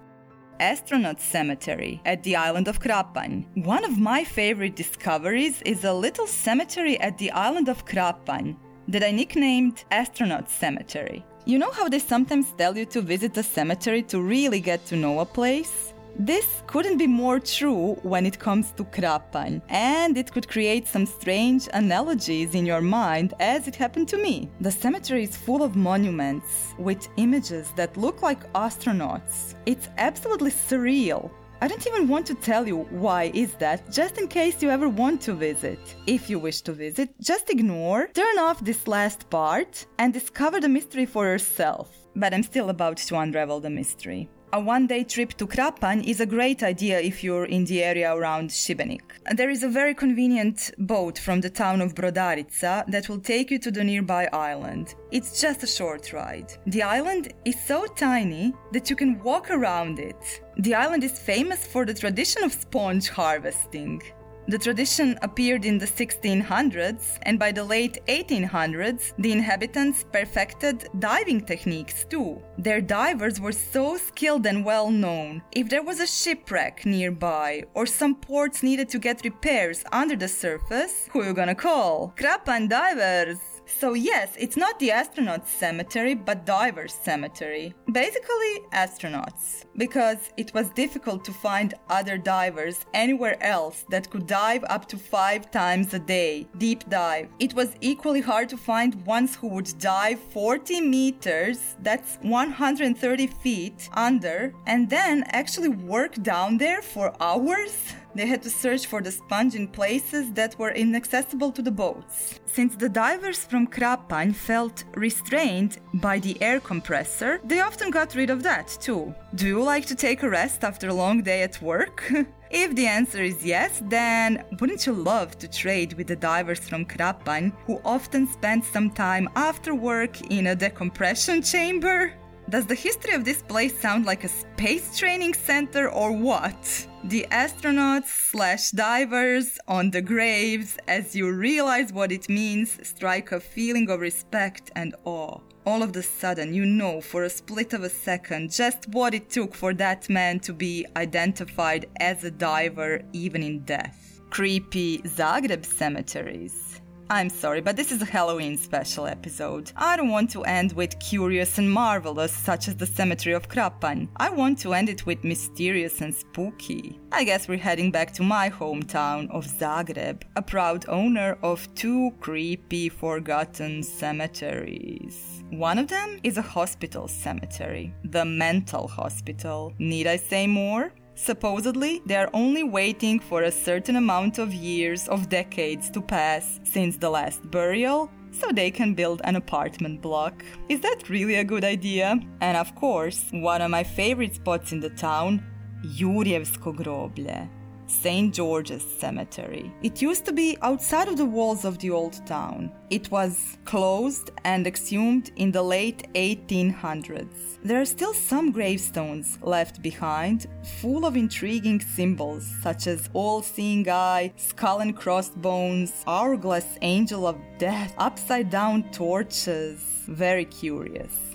Astronaut 0.60 1.20
Cemetery 1.20 2.02
at 2.06 2.24
the 2.24 2.36
island 2.36 2.68
of 2.68 2.80
Krapanj. 2.80 3.46
One 3.66 3.84
of 3.84 4.00
my 4.00 4.24
favorite 4.24 4.76
discoveries 4.76 5.62
is 5.64 5.84
a 5.84 5.94
little 5.94 6.26
cemetery 6.26 7.00
at 7.00 7.18
the 7.18 7.32
island 7.32 7.70
of 7.70 7.86
Krapanj 7.86 8.56
that 8.88 9.04
I 9.04 9.12
nicknamed 9.12 9.84
Astronaut 9.92 10.50
Cemetery. 10.50 11.26
You 11.46 11.60
know 11.60 11.72
how 11.72 11.90
they 11.90 12.00
sometimes 12.00 12.54
tell 12.58 12.78
you 12.78 12.86
to 12.88 13.02
visit 13.02 13.38
a 13.38 13.44
cemetery 13.44 14.02
to 14.04 14.22
really 14.22 14.60
get 14.60 14.86
to 14.88 14.96
know 14.96 15.20
a 15.20 15.26
place? 15.26 15.94
This 16.20 16.64
couldn't 16.66 16.98
be 16.98 17.06
more 17.06 17.40
true 17.40 17.94
when 18.02 18.26
it 18.26 18.40
comes 18.40 18.72
to 18.72 18.84
Krapanj, 18.86 19.62
and 19.70 20.18
it 20.18 20.32
could 20.32 20.48
create 20.48 20.88
some 20.88 21.06
strange 21.06 21.70
analogies 21.74 22.56
in 22.56 22.66
your 22.66 22.82
mind 22.82 23.36
as 23.40 23.68
it 23.68 23.76
happened 23.76 24.08
to 24.08 24.18
me. 24.18 24.50
The 24.60 24.72
cemetery 24.72 25.24
is 25.24 25.38
full 25.38 25.62
of 25.62 25.76
monuments 25.76 26.74
with 26.80 27.08
images 27.18 27.72
that 27.76 27.96
look 27.98 28.24
like 28.24 28.52
astronauts. 28.54 29.54
It's 29.68 29.90
absolutely 30.00 30.52
surreal. 30.52 31.30
I 31.60 31.68
don't 31.68 31.88
even 31.88 32.08
want 32.08 32.28
to 32.28 32.36
tell 32.36 32.68
you 32.68 32.84
why 32.92 33.32
is 33.34 33.56
that, 33.56 33.92
just 33.92 34.20
in 34.20 34.28
case 34.28 34.62
you 34.62 34.70
ever 34.70 34.88
want 34.88 35.22
to 35.22 35.34
visit. 35.34 35.80
If 36.06 36.30
you 36.30 36.38
wish 36.38 36.62
to 36.62 36.72
visit, 36.72 37.10
just 37.20 37.50
ignore, 37.50 38.10
turn 38.14 38.38
off 38.38 38.64
this 38.64 38.88
last 38.88 39.28
part, 39.32 39.88
and 39.98 40.14
discover 40.14 40.60
the 40.60 40.70
mystery 40.70 41.08
for 41.08 41.26
yourself. 41.26 41.90
But 42.16 42.32
I'm 42.32 42.44
still 42.44 42.70
about 42.70 42.98
to 42.98 43.18
unravel 43.18 43.60
the 43.60 43.72
mystery. 43.72 44.30
A 44.54 44.62
one 44.62 44.88
day 44.88 45.04
trip 45.04 45.34
to 45.34 45.46
Krapanj 45.46 46.06
is 46.06 46.22
a 46.22 46.26
great 46.26 46.64
idea 46.64 47.02
if 47.02 47.22
you're 47.22 47.44
in 47.44 47.66
the 47.66 47.84
area 47.84 48.16
around 48.16 48.50
Šibenik. 48.50 49.02
There 49.36 49.50
is 49.50 49.62
a 49.62 49.68
very 49.68 49.94
convenient 49.94 50.72
boat 50.78 51.20
from 51.20 51.42
the 51.42 51.50
town 51.50 51.82
of 51.82 51.94
Brodarica 51.94 52.86
that 52.88 53.10
will 53.10 53.20
take 53.20 53.52
you 53.52 53.60
to 53.60 53.72
the 53.72 53.84
nearby 53.84 54.30
island. 54.32 54.96
It's 55.12 55.42
just 55.42 55.64
a 55.64 55.68
short 55.68 56.14
ride. 56.14 56.54
The 56.66 56.82
island 56.82 57.34
is 57.44 57.62
so 57.62 57.88
tiny 57.88 58.54
that 58.72 58.90
you 58.90 58.96
can 58.96 59.22
walk 59.22 59.52
around 59.52 60.00
it. 60.00 60.42
The 60.60 60.76
island 60.76 61.04
is 61.04 61.20
famous 61.20 61.68
for 61.68 61.86
the 61.86 61.94
tradition 61.94 62.46
of 62.46 62.54
sponge 62.54 63.10
harvesting. 63.10 64.02
The 64.50 64.58
tradition 64.58 65.20
appeared 65.24 65.66
in 65.66 65.78
the 65.78 65.86
1600s, 65.86 67.20
and 67.24 67.38
by 67.38 67.52
the 67.52 67.66
late 67.66 67.98
1800s, 68.08 69.14
the 69.20 69.34
inhabitants 69.34 70.06
perfected 70.10 70.88
diving 71.00 71.42
techniques 71.42 72.06
too. 72.06 72.42
Their 72.58 72.80
divers 72.80 73.42
were 73.42 73.52
so 73.52 73.98
skilled 73.98 74.46
and 74.46 74.64
well 74.64 74.90
known. 74.90 75.42
If 75.52 75.68
there 75.68 75.84
was 75.84 76.00
a 76.00 76.08
shipwreck 76.08 76.86
nearby, 76.86 77.66
or 77.74 77.86
some 77.86 78.16
ports 78.16 78.64
needed 78.64 78.88
to 78.90 79.00
get 79.00 79.26
repairs 79.26 79.84
under 79.92 80.16
the 80.16 80.30
surface, 80.30 81.10
who 81.12 81.26
you 81.26 81.34
gonna 81.34 81.54
call? 81.54 82.14
Krapanj 82.16 82.70
divers! 82.70 83.57
So, 83.68 83.94
yes, 83.94 84.34
it's 84.40 84.56
not 84.56 84.80
the 84.80 84.90
astronauts' 84.90 85.48
cemetery, 85.48 86.16
but 86.16 86.46
divers' 86.46 86.94
cemetery. 86.94 87.74
Basically, 87.92 88.62
astronauts. 88.72 89.66
Because 89.76 90.32
it 90.38 90.54
was 90.54 90.70
difficult 90.70 91.26
to 91.26 91.34
find 91.34 91.74
other 91.90 92.18
divers 92.18 92.86
anywhere 92.94 93.38
else 93.44 93.86
that 93.90 94.10
could 94.10 94.26
dive 94.26 94.64
up 94.70 94.88
to 94.88 94.98
five 94.98 95.52
times 95.52 95.94
a 95.94 96.00
day, 96.00 96.48
deep 96.58 96.90
dive. 96.90 97.28
It 97.40 97.54
was 97.56 97.76
equally 97.82 98.22
hard 98.22 98.48
to 98.50 98.58
find 98.58 99.06
ones 99.06 99.36
who 99.36 99.50
would 99.50 99.78
dive 99.80 100.20
40 100.20 100.80
meters, 100.80 101.76
that's 101.82 102.18
130 102.22 103.28
feet, 103.28 103.90
under, 103.94 104.54
and 104.66 104.90
then 104.90 105.24
actually 105.28 105.70
work 105.70 106.14
down 106.24 106.58
there 106.58 106.82
for 106.82 107.14
hours. 107.20 107.94
They 108.18 108.26
had 108.26 108.42
to 108.42 108.50
search 108.50 108.88
for 108.88 109.00
the 109.00 109.12
sponge 109.12 109.54
in 109.54 109.68
places 109.68 110.34
that 110.34 110.58
were 110.58 110.72
inaccessible 110.72 111.52
to 111.52 111.62
the 111.62 111.70
boats. 111.70 112.40
Since 112.48 112.76
the 112.76 112.90
divers 112.90 113.46
from 113.46 113.68
Krapanj 113.68 114.34
felt 114.34 114.86
restrained 114.96 115.78
by 115.94 116.18
the 116.18 116.36
air 116.42 116.60
compressor, 116.60 117.40
they 117.44 117.60
often 117.60 117.92
got 117.92 118.16
rid 118.16 118.32
of 118.32 118.42
that 118.42 118.76
too. 118.82 119.14
Do 119.36 119.46
you 119.46 119.62
like 119.62 119.86
to 119.86 119.96
take 119.96 120.24
a 120.24 120.30
rest 120.32 120.64
after 120.64 120.88
a 120.88 120.96
long 120.96 121.22
day 121.22 121.44
at 121.44 121.62
work? 121.62 122.12
If 122.50 122.76
the 122.76 122.88
answer 122.88 123.22
is 123.22 123.46
yes, 123.46 123.82
then 123.90 124.44
wouldn't 124.60 124.86
you 124.88 124.94
love 124.94 125.38
to 125.40 125.48
trade 125.50 125.94
with 125.94 126.08
the 126.08 126.16
divers 126.16 126.68
from 126.68 126.86
Krapanj 126.86 127.52
who 127.66 127.82
often 127.84 128.26
spend 128.26 128.64
some 128.64 128.90
time 128.90 129.28
after 129.36 129.76
work 129.76 130.14
in 130.32 130.48
a 130.48 130.56
decompression 130.56 131.42
chamber? 131.42 132.14
Does 132.50 132.66
the 132.66 132.76
history 132.76 133.14
of 133.14 133.26
this 133.26 133.42
place 133.42 133.78
sound 133.78 134.06
like 134.06 134.24
a 134.24 134.30
space 134.30 134.98
training 134.98 135.34
center 135.34 135.90
or 135.90 136.14
what? 136.14 136.88
The 137.04 137.28
astronauts 137.30 138.08
slash 138.08 138.72
divers 138.72 139.60
on 139.68 139.92
the 139.92 140.02
graves, 140.02 140.78
as 140.88 141.14
you 141.14 141.30
realize 141.30 141.92
what 141.92 142.10
it 142.10 142.30
means, 142.30 142.80
strike 142.88 143.34
a 143.34 143.42
feeling 143.42 143.90
of 143.90 144.00
respect 144.00 144.72
and 144.78 144.96
awe. 145.04 145.42
All 145.66 145.84
of 145.84 145.94
a 145.98 146.02
sudden, 146.02 146.54
you 146.54 146.66
know 146.66 147.02
for 147.02 147.24
a 147.24 147.30
split 147.30 147.74
of 147.74 147.84
a 147.84 147.90
second 147.90 148.52
just 148.52 148.88
what 148.88 149.14
it 149.14 149.30
took 149.30 149.54
for 149.54 149.74
that 149.74 150.10
man 150.10 150.40
to 150.40 150.54
be 150.54 150.86
identified 150.96 151.90
as 152.00 152.24
a 152.24 152.32
diver 152.32 153.02
even 153.12 153.44
in 153.44 153.66
death. 153.66 154.22
Creepy 154.30 155.00
Zagreb 155.00 155.66
cemeteries. 155.66 156.80
I'm 157.10 157.30
sorry, 157.30 157.62
but 157.62 157.78
this 157.78 157.94
is 157.94 158.02
a 158.02 158.06
Halloween 158.06 158.58
special 158.58 159.08
episode. 159.08 159.72
I 159.78 159.96
don't 159.96 160.10
want 160.10 160.30
to 160.32 160.44
end 160.44 160.74
with 160.74 161.00
curious 161.00 161.58
and 161.58 161.72
marvelous, 161.72 162.34
such 162.34 162.68
as 162.68 162.76
the 162.76 162.86
cemetery 162.86 163.34
of 163.34 163.48
Krapanj. 163.48 164.10
I 164.18 164.30
want 164.30 164.60
to 164.60 164.74
end 164.74 164.90
it 164.90 165.06
with 165.06 165.24
mysterious 165.24 166.02
and 166.02 166.14
spooky. 166.14 167.00
I 167.14 167.24
guess 167.24 167.48
we're 167.48 167.60
heading 167.60 167.92
back 167.92 168.12
to 168.16 168.24
my 168.24 168.50
hometown 168.50 169.32
of 169.32 169.46
Zagreb, 169.46 170.24
a 170.36 170.42
proud 170.42 170.84
owner 170.90 171.38
of 171.44 171.74
two 171.76 172.12
creepy, 172.20 172.90
forgotten 172.90 173.84
cemeteries. 173.84 175.46
One 175.50 175.80
of 175.80 175.88
them 175.88 176.20
is 176.24 176.38
a 176.38 176.42
hospital 176.42 177.08
cemetery, 177.08 177.94
the 178.04 178.26
mental 178.26 178.86
hospital. 178.86 179.74
Need 179.80 180.08
I 180.08 180.18
say 180.18 180.46
more? 180.46 180.92
Supposedly, 181.18 182.04
they 182.06 182.16
are 182.16 182.30
only 182.32 182.64
waiting 182.64 183.20
for 183.20 183.42
a 183.42 183.52
certain 183.52 183.96
amount 183.96 184.38
of 184.38 184.54
years 184.54 185.08
of 185.08 185.30
decades 185.30 185.90
to 185.90 186.00
pass 186.00 186.60
since 186.64 186.96
the 186.96 187.10
last 187.10 187.50
burial 187.50 188.12
so 188.32 188.52
they 188.52 188.70
can 188.70 188.94
build 188.94 189.22
an 189.24 189.36
apartment 189.36 190.00
block. 190.00 190.46
Is 190.70 190.80
that 190.82 191.10
really 191.10 191.36
a 191.36 191.44
good 191.44 191.64
idea? 191.64 192.20
And 192.40 192.56
of 192.56 192.76
course, 192.76 193.26
one 193.32 193.64
of 193.64 193.72
my 193.72 193.84
favorite 193.84 194.36
spots 194.36 194.72
in 194.72 194.80
the 194.80 194.92
town, 194.92 195.44
Jurjevsko 195.84 196.76
groblje. 196.76 197.50
St. 197.88 198.34
George's 198.34 198.84
Cemetery. 198.84 199.74
It 199.82 200.02
used 200.02 200.26
to 200.26 200.32
be 200.32 200.58
outside 200.62 201.08
of 201.08 201.18
the 201.18 201.26
walls 201.26 201.66
of 201.66 201.80
the 201.80 201.90
old 201.90 202.26
town. 202.26 202.72
It 202.90 203.10
was 203.12 203.58
closed 203.66 204.32
and 204.44 204.68
exhumed 204.68 205.32
in 205.36 205.52
the 205.52 205.64
late 205.64 206.08
1800s. 206.14 207.58
There 207.64 207.82
are 207.82 207.86
still 207.86 208.14
some 208.14 208.52
gravestones 208.52 209.38
left 209.42 209.82
behind, 209.82 210.48
full 210.82 211.06
of 211.06 211.18
intriguing 211.18 211.80
symbols 211.82 212.46
such 212.62 212.88
as 212.88 213.10
all 213.14 213.42
seeing 213.42 213.90
eye, 213.90 214.34
skull 214.36 214.80
and 214.80 214.96
crossbones, 214.96 216.04
hourglass 216.06 216.78
angel 216.82 217.26
of 217.26 217.38
death, 217.58 217.94
upside 217.98 218.50
down 218.50 218.90
torches. 218.92 219.82
Very 220.08 220.46
curious. 220.46 221.27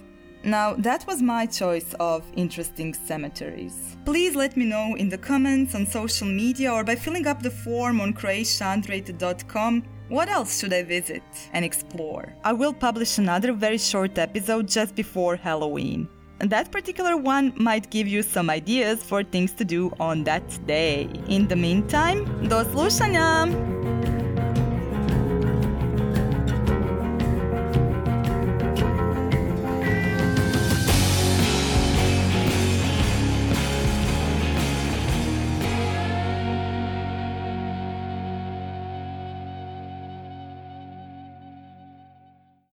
Now, 0.45 0.75
that 0.75 1.07
was 1.07 1.23
my 1.23 1.47
choice 1.47 1.95
of 2.01 2.25
interesting 2.35 2.95
cemeteries. 2.95 3.97
Please 4.05 4.35
let 4.35 4.57
me 4.57 4.65
know 4.65 4.97
in 4.97 5.09
the 5.09 5.19
comments 5.19 5.75
on 5.75 5.87
social 5.87 6.27
media 6.27 6.73
or 6.73 6.83
by 6.85 6.97
filling 6.97 7.27
up 7.27 7.43
the 7.43 7.51
form 7.51 8.01
on 8.01 8.13
croatiaunderrated.com 8.13 9.85
what 10.13 10.29
else 10.29 10.61
should 10.61 10.75
I 10.75 10.83
visit 10.83 11.23
and 11.55 11.65
explore? 11.65 12.35
I 12.45 12.53
will 12.53 12.75
publish 12.75 13.17
another 13.17 13.55
very 13.55 13.79
short 13.79 14.19
episode 14.19 14.69
just 14.69 14.95
before 14.95 15.37
Halloween. 15.37 16.07
And 16.39 16.51
that 16.51 16.71
particular 16.71 17.17
one 17.17 17.55
might 17.57 17.89
give 17.89 18.07
you 18.07 18.23
some 18.23 18.51
ideas 18.51 19.03
for 19.03 19.23
things 19.23 19.53
to 19.53 19.65
do 19.65 19.91
on 19.99 20.23
that 20.25 20.45
day. 20.67 21.09
In 21.29 21.49
the 21.49 21.57
meantime, 21.57 22.27
do 22.47 22.57
slušanja! 22.63 23.82